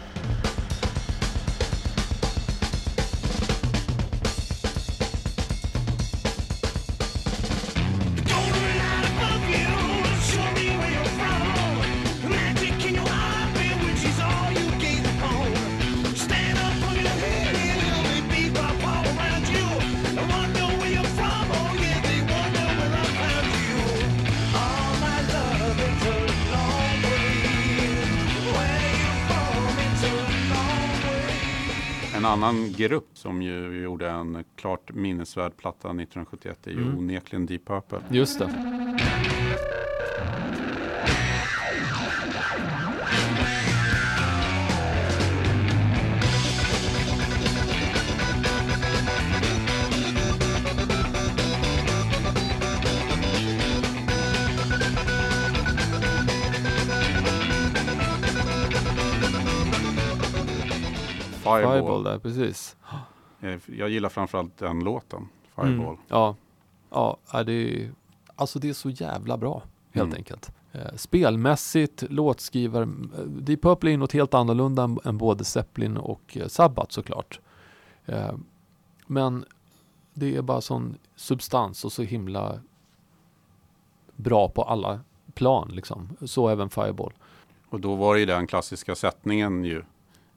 [32.87, 36.97] Grupp som ju gjorde en klart minnesvärd platta 1971 är ju Mm.
[36.97, 37.99] onekligen Deep Purple.
[38.09, 38.49] Just det.
[61.57, 61.73] Fireball.
[61.79, 62.75] Fireball där, precis.
[63.41, 65.85] Eh, Jag gillar framförallt den låten, Fireball.
[65.85, 65.97] Mm.
[66.07, 66.35] Ja,
[66.89, 67.51] ja det,
[67.83, 67.91] är-
[68.35, 70.17] alltså det är så jävla bra helt Mm.
[70.17, 70.51] enkelt.
[70.71, 76.37] Eh, spelmässigt, låtskrivare, eh, Deep Purple är något helt annorlunda än, än både Zeppelin och
[76.47, 77.39] Sabbath såklart.
[79.07, 79.45] Men
[80.13, 82.59] det är bara sån substans och så himla
[84.15, 84.99] bra på alla
[85.33, 86.09] plan liksom.
[86.25, 87.13] Så även Fireball.
[87.69, 89.83] Och då var det ju den klassiska sättningen ju.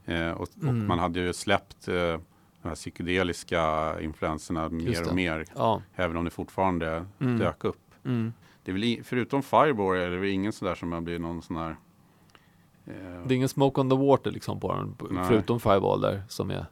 [0.07, 0.87] Eh, och, och Mm.
[0.87, 5.45] man hade ju släppt eh, de här psykedeliska influenserna mer och mer.
[5.57, 5.83] Ja.
[5.95, 7.39] Även om det fortfarande Mm.
[7.39, 7.81] dök upp.
[8.05, 8.33] Mm.
[8.65, 11.57] Det är väl förutom Fireball är det väl ingen sådär som har blivit någon sån
[11.57, 11.77] här
[12.87, 12.93] eh,
[13.27, 15.25] Det är ingen smoke on the water liksom på den, Nej.
[15.29, 16.67] förutom Fireball där som är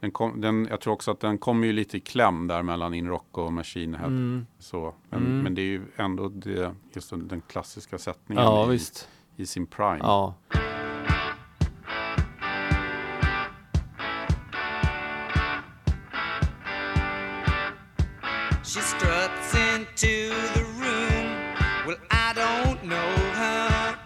[0.00, 2.94] den kom, den, jag tror också att den kommer ju lite i kläm där mellan
[2.94, 4.06] In Rock och Machine Head.
[4.06, 4.46] mm.
[4.58, 4.94] Så.
[5.10, 5.38] Men, Mm.
[5.40, 8.78] men det är ju ändå det, just den, klassiska sättningen Ja, i,
[9.36, 9.98] i sin prime.
[10.02, 10.34] Ja.
[20.00, 21.54] Into the room.
[21.86, 23.98] Well, I don't know her.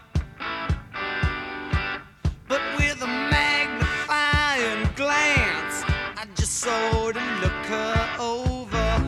[2.49, 5.85] But with a magnifying glance,
[6.17, 8.99] I just sort of look her over.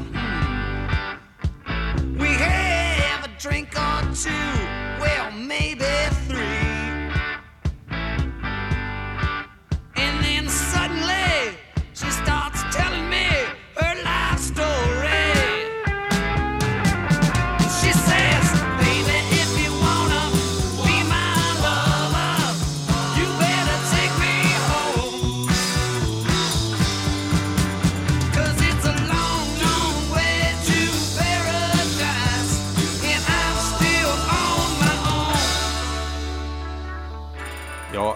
[1.64, 2.18] Hmm.
[2.18, 4.63] We have a drink or two,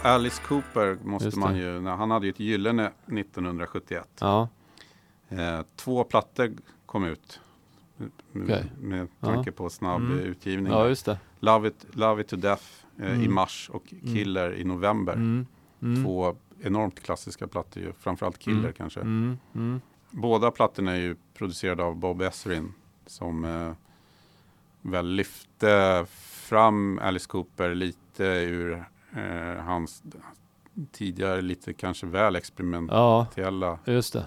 [0.09, 4.09] Alice Cooper måste man ju, när- han hade ju ett gyllene 1971.
[4.21, 4.49] Ja,
[5.31, 6.51] Eh, två plattor
[6.87, 7.41] kom ut.
[8.37, 8.65] Okej.
[8.81, 10.19] Med tanke på snabb Mm.
[10.19, 10.73] utgivning.
[10.73, 11.19] ja just det.
[11.41, 12.65] Love, It, Love It To Death
[12.99, 13.35] eh, i Mm.
[13.35, 15.13] mars och Killer i november.
[15.13, 15.47] Mm.
[15.83, 16.05] Mm.
[16.05, 17.93] Två enormt klassiska plattor ju.
[17.99, 18.73] Framförallt Killer Mm.
[18.73, 19.01] kanske.
[19.01, 19.39] Mm.
[19.55, 19.81] Mm.
[20.11, 22.73] Båda plattorna är ju producerade av Bob Ezrin.
[23.07, 23.73] Som eh,
[24.83, 28.85] väl lyfte fram Alice Cooper lite ur
[29.17, 30.03] eh, hans
[30.93, 34.25] tidigare lite kanske väl experimentella Ja, just det.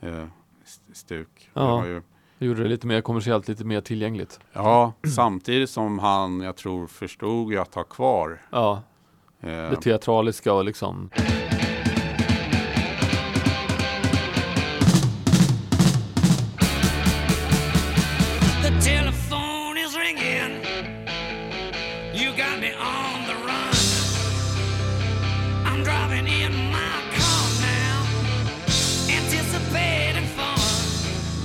[0.00, 0.26] eh,
[0.64, 1.50] st- stuk.
[1.54, 1.82] Ja.
[1.84, 2.02] Det ju,
[2.38, 4.40] gjorde det lite mer kommersiellt, lite mer tillgängligt.
[4.52, 8.82] ja, samtidigt som han, jag tror, förstod ju att ha kvar Ja,
[9.40, 11.10] eh, det teatraliska och liksom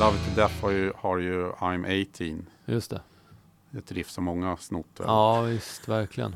[0.10, 2.46] Love To Death har ju, har ju I'm 18.
[2.66, 3.02] Just det.
[3.78, 4.86] Ett riff som många har snott.
[4.98, 6.36] Ja, visst, verkligen.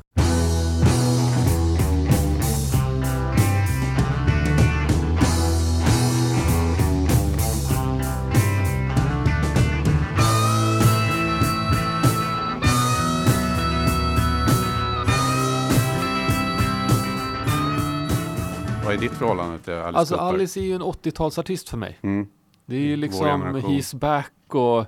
[18.84, 20.34] Vad är ditt förhållande till Alice Alltså Cooper?
[20.34, 21.98] Alice är ju en 80-talsartist för mig.
[22.02, 22.26] Mm.
[22.66, 23.26] Det är ju liksom.
[23.26, 24.84] He's Back och,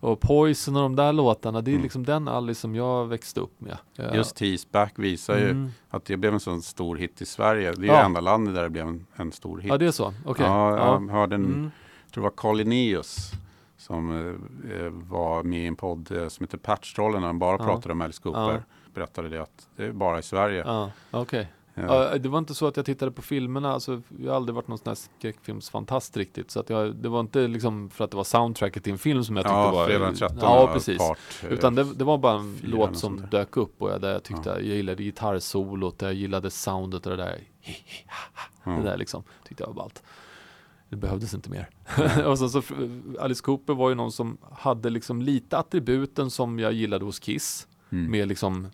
[0.00, 1.60] och Poison och de där låtarna.
[1.60, 1.82] Det är Mm.
[1.82, 3.78] liksom den Alice som jag växte upp med.
[3.96, 4.14] Ja.
[4.14, 5.70] Just Tease Back visar ju Mm.
[5.90, 7.72] att det blev en sån stor hit i Sverige.
[7.72, 7.92] Det är Ja.
[7.98, 9.68] det enda landet där det blev en, en stor hit.
[9.70, 10.14] Ja, det är så.
[10.24, 10.46] Okej.
[10.46, 10.92] Ja, Ja.
[11.06, 11.70] jag hörde en, Mm.
[12.12, 13.30] tror det var Carl Linnaeus
[13.78, 14.10] som
[14.80, 17.64] eh, var med i en podd eh, som heter Patchtrollen när de bara Ja.
[17.64, 18.52] pratade om Alice Cooper.
[18.52, 18.58] Ja.
[18.94, 20.62] Berättade det att det är bara i Sverige.
[20.66, 21.48] Ja, okej.
[21.78, 22.10] Ja.
[22.12, 24.68] Ja, det var inte så att jag tittade på filmerna, alltså, jag har aldrig varit
[24.68, 26.50] någon sån här skräckfilmsfantast riktigt.
[26.50, 29.24] Så att jag, det var inte liksom för att det var soundtracket till en film
[29.24, 29.86] som jag tyckte Ja, var...
[29.86, 30.98] fredag den 13 Ja, precis.
[30.98, 31.18] part.
[31.44, 34.22] eh, Utan det, det var bara en låt som dök upp och jag, där jag
[34.22, 37.38] tyckte jag gillade gitarrsolot, jag gillade soundet och det där.
[38.64, 38.70] ja.
[38.70, 40.02] Det där liksom, tyckte jag var ballt.
[40.88, 41.68] Det behövdes inte mer.
[42.26, 42.62] och sen så,
[43.20, 47.66] Alice Cooper var ju någon som hade liksom lite attributen som jag gillade hos Kiss.
[47.92, 48.10] Mm.
[48.10, 48.68] Med liksom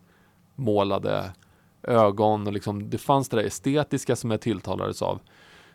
[0.55, 1.32] målade
[1.83, 5.20] ögon och liksom, det fanns det där estetiska som jag tilltalades av.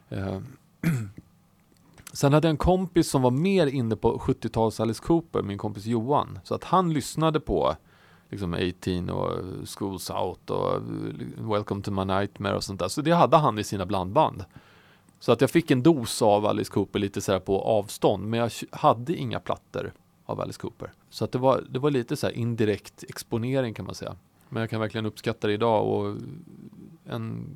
[0.10, 0.40] Eh,
[2.14, 5.86] Sen hade jag en kompis som var mer inne på 70-tals Alice Cooper, min kompis
[5.86, 6.40] Johan.
[6.44, 7.76] Så att han lyssnade på
[8.30, 9.32] liksom 18 och
[9.78, 10.82] Schools Out och eh,
[11.38, 12.88] Welcome to my nightmare och sånt där.
[12.88, 14.46] Så det hade han i sina blandband.
[15.20, 18.40] Så att jag fick en dos av Alice Cooper lite så här på avstånd, men
[18.40, 19.94] jag hade inga plattor
[20.26, 20.94] av Alice Cooper.
[21.10, 24.16] Så att det var, det var lite så här indirekt exponering kan man säga.
[24.50, 26.18] Men jag kan verkligen uppskatta det idag och
[27.06, 27.48] en,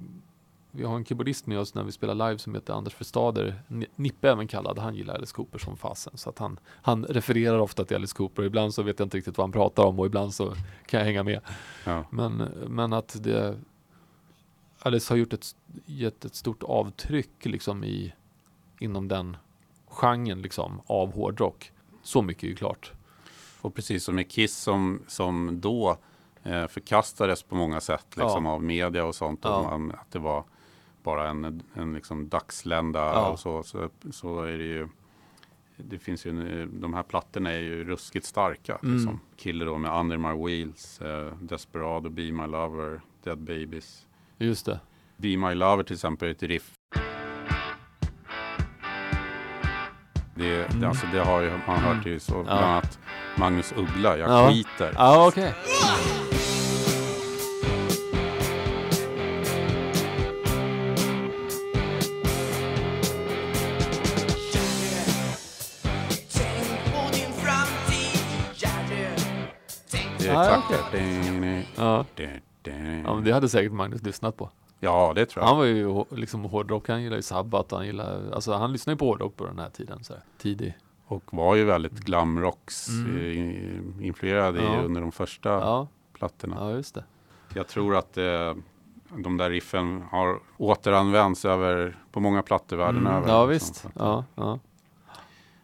[0.72, 3.88] vi har en keyboardist med oss när vi spelar live som heter Anders Verstader, Ni-
[3.96, 6.18] Nippe även kallad, han gillar Alice Cooper som fasen.
[6.18, 9.38] Så att han, han refererar ofta till Alice Cooper, ibland så vet jag inte riktigt
[9.38, 11.42] vad han pratar om och ibland så kan jag hänga med.
[11.86, 12.06] Ja.
[12.10, 12.38] Men,
[12.68, 13.60] men att det
[14.80, 18.14] Alice har gjort ett, gett ett stort avtryck liksom i
[18.80, 19.38] inom den
[19.88, 21.72] genren liksom av hårdrock.
[22.04, 22.92] Så mycket är ju klart.
[23.62, 25.98] Och precis som med Kiss som, som då
[26.44, 28.52] eh, förkastades på många sätt liksom, Ja.
[28.52, 29.46] av media och sånt.
[29.46, 30.44] Och man, att det var
[31.04, 33.90] bara en, en liksom dagslända och så, så.
[34.12, 34.88] Så är det ju.
[35.78, 38.78] Det finns ju, en- de här plattorna är ju ruskigt starka.
[38.84, 38.96] Mm.
[38.96, 39.20] Liksom.
[39.38, 44.08] Killer då med Under My Wheels, eh, Desperado, Be My Lover, Dead Babies.
[44.38, 44.80] Just det.
[45.18, 46.72] Be My Lover till exempel är ett riff.
[50.36, 53.00] Det, det, alltså, det har ju man hört ju så, bland annat
[53.38, 54.50] Magnus Uggla, Jag Ja.
[54.52, 54.94] skiter.
[54.98, 55.54] Ja, okej.
[55.56, 56.31] Tänk
[70.36, 72.06] Tänk Det är Ja.
[73.04, 73.16] Ja.
[73.16, 74.50] Men det hade säkert Magnus lyssnat på.
[74.80, 75.48] ja, det tror jag.
[75.48, 78.98] Han var ju liksom hårdrock, han gillar ju Sabbath, han gillar, alltså han lyssnade ju
[78.98, 80.78] på hårdrock på den här tiden, så här, tidig.
[81.08, 83.18] Och var ju väldigt glamrocks Mm.
[84.00, 84.82] eh, influerad Ja.
[84.82, 86.56] under de första Ja, plattorna.
[86.60, 87.04] ja just det.
[87.54, 88.54] Jag tror att eh,
[89.18, 93.28] de där riffen har återanvänts över, på många plattor världen Mm, över.
[93.28, 93.76] ja visst.
[93.76, 94.60] Så att- Ja, ja.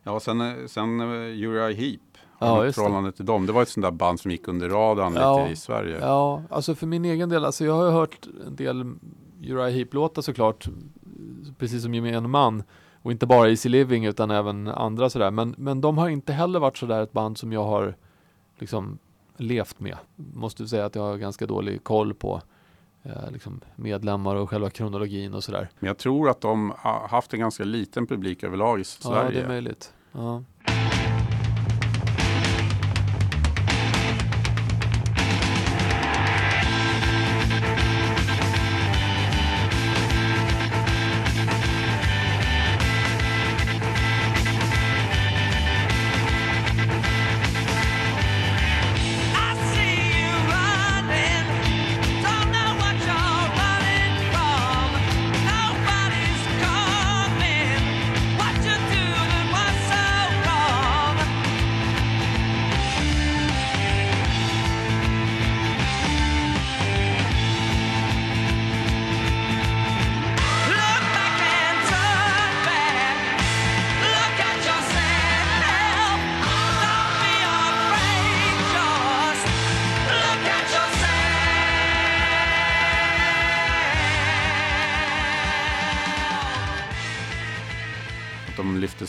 [0.04, 2.00] Ja, sen, eh, sen uh, Uriah Heep.
[2.40, 3.46] Ja, Ja, just förhållande till dem.
[3.46, 5.38] Det var ett sånt där band som gick under radarn Ja.
[5.40, 5.98] lite i Sverige.
[6.02, 8.94] Ja, alltså för min egen del, alltså jag har hört en del
[9.44, 10.68] Uriah Heep-låtar såklart,
[11.58, 12.64] precis som gemene man.
[13.02, 15.32] Och inte bara Easy Living utan även andra sådär.
[15.32, 17.96] Men, men de har inte heller varit sådär ett band som jag har
[18.60, 18.98] liksom
[19.38, 19.98] levt med.
[20.16, 22.42] Måste säga att jag har ganska dålig koll på.
[23.04, 25.70] eh, liksom medlemmar och själva kronologin och sådär.
[25.80, 29.40] Men jag tror att de har haft en ganska liten publik överlag i Ja, Sverige.
[29.40, 29.94] det är möjligt.
[30.12, 30.44] Ja.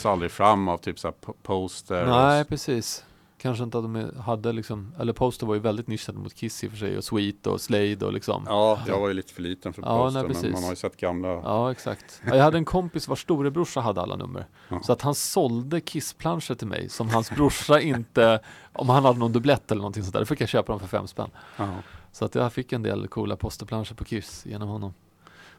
[0.09, 2.07] Aldrig fram av typ så här po- poster.
[2.07, 3.05] Nej, precis.
[3.41, 6.67] Kanske inte att de hade liksom, eller Poster var ju väldigt nischade mot Kiss i
[6.67, 8.45] och för sig och Sweet och Slade och liksom.
[8.47, 10.77] ja, jag var ju lite för liten för Ja, poster, nej, men man har ju
[10.77, 11.29] sett gamla.
[11.29, 12.23] Ja, exakt.
[12.27, 14.47] Ja, Jag hade en kompis vars storebrorsa hade alla nummer.
[14.69, 14.81] Ja.
[14.83, 18.41] Så att han sålde Kiss-planscher till mig som hans brorsa inte,
[18.73, 20.87] om han hade någon dubblett eller någonting sånt där, då fick jag köpa dem för
[20.89, 21.31] fem spänn.
[21.57, 21.69] Ja.
[22.13, 24.95] Så att jag fick en del coola posterplanscher på Kiss genom honom.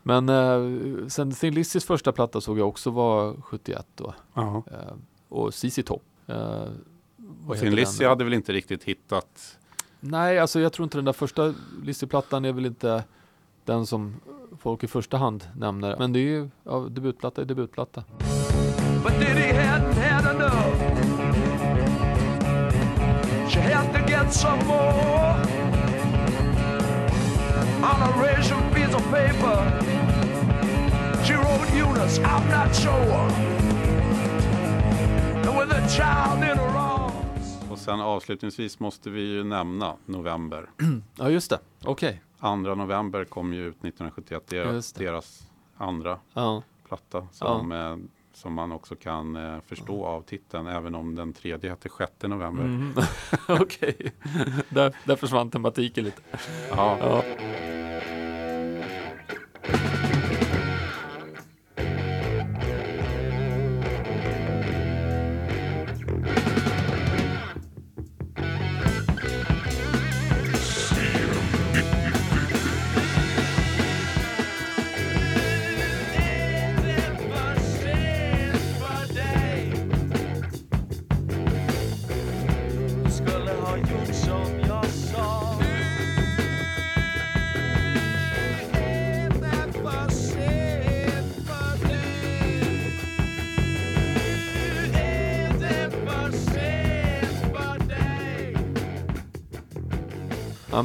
[0.04, 4.14] Men eh, sen Thin Lizzys första platta såg jag också var 71 då.
[4.34, 4.64] Ja.
[4.72, 4.94] Eh,
[5.30, 6.04] och ZZ Top.
[6.28, 6.64] Eh,
[7.54, 9.58] heter Lizzy hade väl inte riktigt hittat
[10.00, 11.54] Nej, alltså jag tror inte den där första
[11.84, 13.04] Lizzy-plattan är väl inte
[13.66, 14.16] den som
[14.60, 15.96] folk i första hand nämner.
[16.00, 18.04] Men det är ju, ja, debutplatta är debutplatta.
[19.04, 20.80] But Diddy hadn't had enough.
[23.50, 25.36] She had to get some more.
[27.82, 29.89] On a ration piece of paper,
[31.30, 33.30] she wrote Eunice, I'm not sure.
[35.46, 37.58] And with a child in her arms.
[37.72, 40.70] Och sen avslutningsvis måste vi ju nämna november.
[41.16, 41.60] Ja, just det.
[41.84, 42.22] Okej.
[42.40, 45.06] Andra november kom ju ut 1971, deras, Just det.
[45.06, 45.44] deras
[45.78, 46.64] andra Ja.
[46.88, 47.98] platta som, eh,
[48.34, 52.64] som man också kan eh, förstå av titeln, även om den tredje hette 6 november.
[52.64, 52.94] Mm.
[53.62, 54.14] Okej.
[54.70, 56.22] där, där försvann tematiken lite.
[56.70, 57.24] Ja, Ja.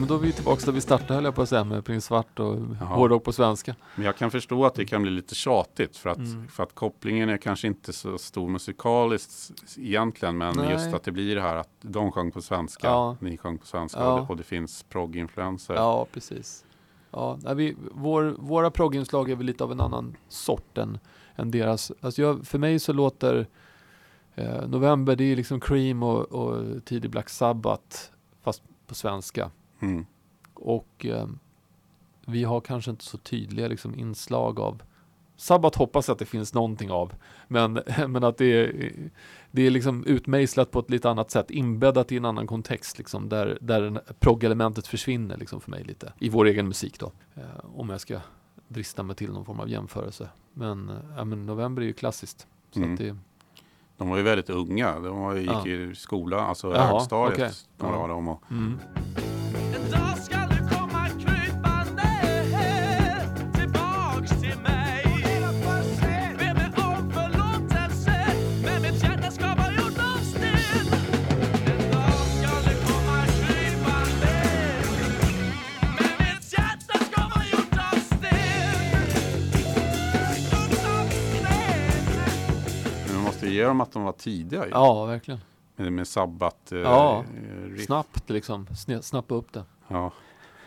[0.05, 2.05] Men då är vi tillbaka där vi startade höll jag på att säga med Prins
[2.05, 2.95] Svart och Jaha.
[2.97, 3.75] hårdrock på svenska.
[3.97, 6.49] men jag kan förstå att det kan bli lite tjatigt för att, Mm.
[6.49, 10.73] för att kopplingen är kanske inte så stor musikaliskt egentligen, men Nej.
[10.73, 13.17] just att det blir det här att de sjöng på svenska, Ja.
[13.21, 14.13] ni sjöng på svenska Ja.
[14.13, 15.75] och, det, och det finns progginfluenser.
[15.75, 16.65] Ja, precis.
[17.11, 20.99] Ja, vi, vår, våra progginslag är väl lite av en annan sort än,
[21.37, 21.93] än deras.
[22.01, 23.47] Alltså jag, för mig så låter
[24.35, 27.97] eh, November, det är liksom Cream och, och tidig Black Sabbath,
[28.43, 29.51] fast på svenska.
[29.85, 30.07] Mm.
[30.55, 31.27] Och eh,
[32.27, 34.83] vi har kanske inte så tydliga liksom, inslag av
[35.37, 37.13] Sabbath hoppas jag att det finns någonting av.
[37.49, 37.73] Men,
[38.09, 38.93] men att det är,
[39.51, 43.29] det är liksom utmejslat på ett lite annat sätt, inbäddat i en annan kontext liksom,
[43.29, 46.13] där, där progg-elementet försvinner liksom för mig lite.
[46.19, 47.13] I vår egen musik då.
[47.35, 47.43] Eh,
[47.75, 48.21] om jag ska
[48.69, 50.29] drista mig till någon form av jämförelse.
[50.53, 52.47] Men, eh, ja, men november är ju klassiskt.
[52.71, 52.97] Så Mm.
[52.97, 53.17] det,
[53.97, 55.67] De var ju väldigt unga, de var, ju- gick Ja.
[55.67, 57.53] i skola, alltså Jaha, högstadiet, okej.
[57.79, 58.29] några av dem.
[58.29, 58.79] Och, mm.
[83.65, 85.41] Ge dem att de var tidiga ju, Ja, verkligen.
[85.77, 87.25] med, med sabbat eh, Ja,
[87.67, 87.85] riff.
[87.85, 89.65] Snabbt liksom, Sne- snappa upp det.
[89.89, 90.13] Ja.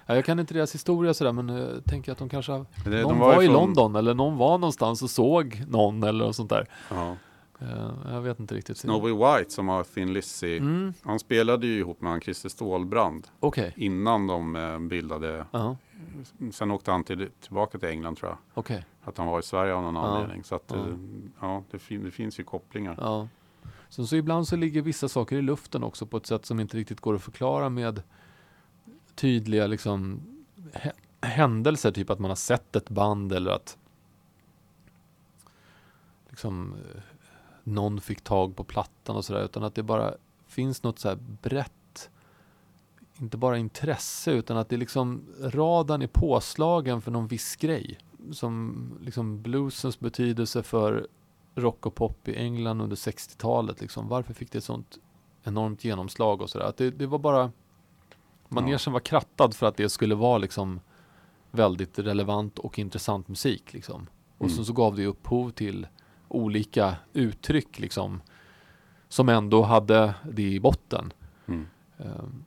[0.05, 2.65] Ja, jag kan inte deras historia sådär men jag uh, tänker att de kanske har,
[2.85, 6.25] det- någon de var, ju i London eller någon var någonstans och såg någon eller
[6.25, 6.67] något sånt där.
[6.89, 7.15] Ja.
[7.61, 8.77] Eh, jag vet inte riktigt.
[8.77, 13.27] Snowy White som har Thin Lizzy, Mm, han spelade ju ihop med han Christer Stålbrand
[13.39, 13.73] Okej.
[13.75, 15.75] innan de eh, bildade Ja.
[16.51, 18.37] Sen åkte han till, tillbaka till England tror jag.
[18.53, 18.85] Okej.
[19.03, 20.43] Att han var i Sverige av någon Ja, anledning.
[20.43, 20.75] Så att, ja.
[20.87, 20.93] ja,
[21.41, 22.95] ja det, fin, det finns ju kopplingar.
[23.01, 23.27] Ja.
[23.89, 26.77] Så, så ibland så ligger vissa saker i luften också på ett sätt som inte
[26.77, 28.01] riktigt går att förklara med
[29.15, 30.21] tydliga liksom
[30.73, 30.91] hä-
[31.21, 33.77] händelser, typ att man har sett ett band eller att
[36.29, 37.01] liksom eh,
[37.63, 40.13] någon fick tag på plattan och sådär, utan att det bara
[40.47, 41.71] finns något så här brett,
[43.21, 47.97] inte bara intresse, utan att det liksom radarn är påslagen för någon viss grej.
[48.31, 51.07] Som liksom bluesens betydelse för
[51.55, 53.81] rock och pop i England under 60-talet.
[53.81, 54.07] Liksom.
[54.07, 54.97] Varför fick det ett sånt
[55.43, 56.73] enormt genomslag och sådär?
[56.77, 57.51] Det, det var bara
[58.49, 60.79] manegen var krattad för att det skulle vara liksom
[61.51, 63.73] väldigt relevant och intressant musik.
[63.73, 64.07] Liksom.
[64.37, 64.57] Och Mm.
[64.57, 65.87] så, så gav det upphov till
[66.27, 68.21] olika uttryck liksom,
[69.09, 71.13] som ändå hade det i botten.
[71.47, 71.67] Mm.
[71.97, 72.43] Ehm,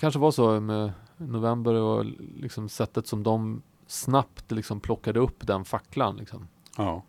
[0.00, 2.04] kanske var så med November och
[2.36, 6.16] liksom sättet som de snabbt liksom plockade upp den facklan.
[6.16, 6.48] Liksom.
[6.76, 7.02] Ja.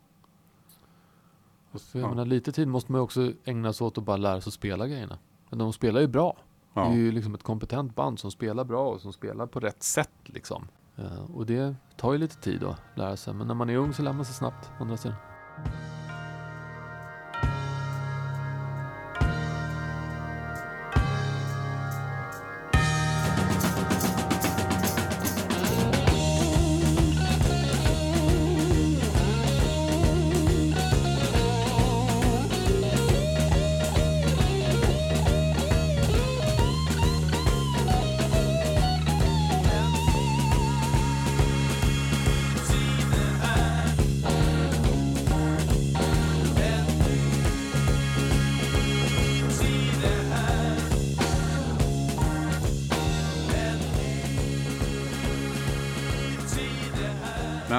[1.73, 2.09] För jag Ja.
[2.09, 4.53] menar, lite tid måste man ju också ägna sig åt att bara lära sig att
[4.53, 5.17] spela grejerna.
[5.49, 6.37] Men de spelar ju bra.
[6.73, 6.85] Det Ja.
[6.87, 10.11] är ju liksom ett kompetent band som spelar bra och som spelar på rätt sätt.
[10.23, 10.67] Liksom.
[10.95, 13.33] Eh, och det tar ju lite tid att lära sig.
[13.33, 14.69] Men när man är ung så lär man sig snabbt.
[14.79, 15.17] Andra sidan.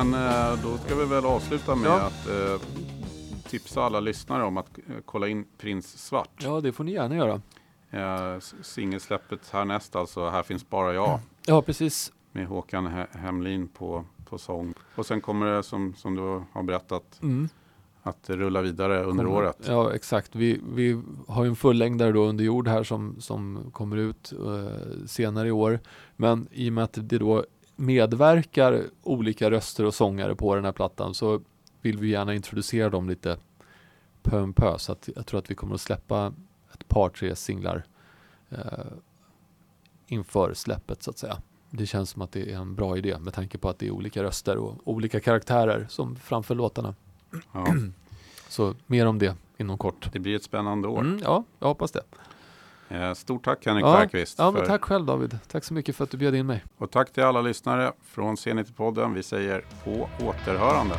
[0.04, 2.00] Men eh, då ska vi väl avsluta med Ja.
[2.00, 2.60] att eh,
[3.48, 6.30] tipsa alla lyssnare om att eh, kolla in Prins Svart.
[6.38, 7.40] Ja, det får ni gärna göra.
[8.62, 11.18] Singelsläppet härnäst alltså, Här finns bara jag.
[11.46, 12.12] Ja, precis.
[12.32, 14.74] Med Håkan He- Hemlin på, på sång.
[14.94, 16.22] Och sen kommer det som, som du
[16.52, 17.48] har berättat Mm.
[18.02, 19.58] att det rullar vidare under Kommer- året.
[19.68, 20.34] Ja, exakt.
[20.36, 25.06] Vi, vi har ju en fullängdare då under jord här som, som kommer ut eh,
[25.06, 25.80] senare i år.
[26.16, 27.44] Men i och med att det då
[27.82, 31.40] medverkar olika röster och sångare på den här plattan så
[31.80, 33.36] vill vi gärna introducera dem lite
[34.22, 34.78] pö om pö.
[34.78, 36.32] Så att jag tror att vi kommer att släppa
[36.72, 37.84] ett par, tre singlar
[38.50, 38.58] eh,
[40.06, 41.36] inför släppet så att säga.
[41.70, 43.90] Det känns som att det är en bra idé med tanke på att det är
[43.90, 46.94] olika röster och olika karaktärer som framför låtarna.
[47.52, 47.66] Ja,
[48.48, 50.12] Så mer om det inom kort.
[50.12, 51.00] det blir ett spännande år.
[51.00, 52.02] Mm, ja, jag hoppas det.
[52.92, 54.38] Eh, stort tack Henrik Ja, Bergqvist.
[54.38, 55.38] ja men tack själv David.
[55.48, 56.64] Tack så mycket för att du bjöd in mig.
[56.78, 59.14] Och tack till alla lyssnare från Zenit-podden.
[59.14, 60.94] Vi säger på återhörande.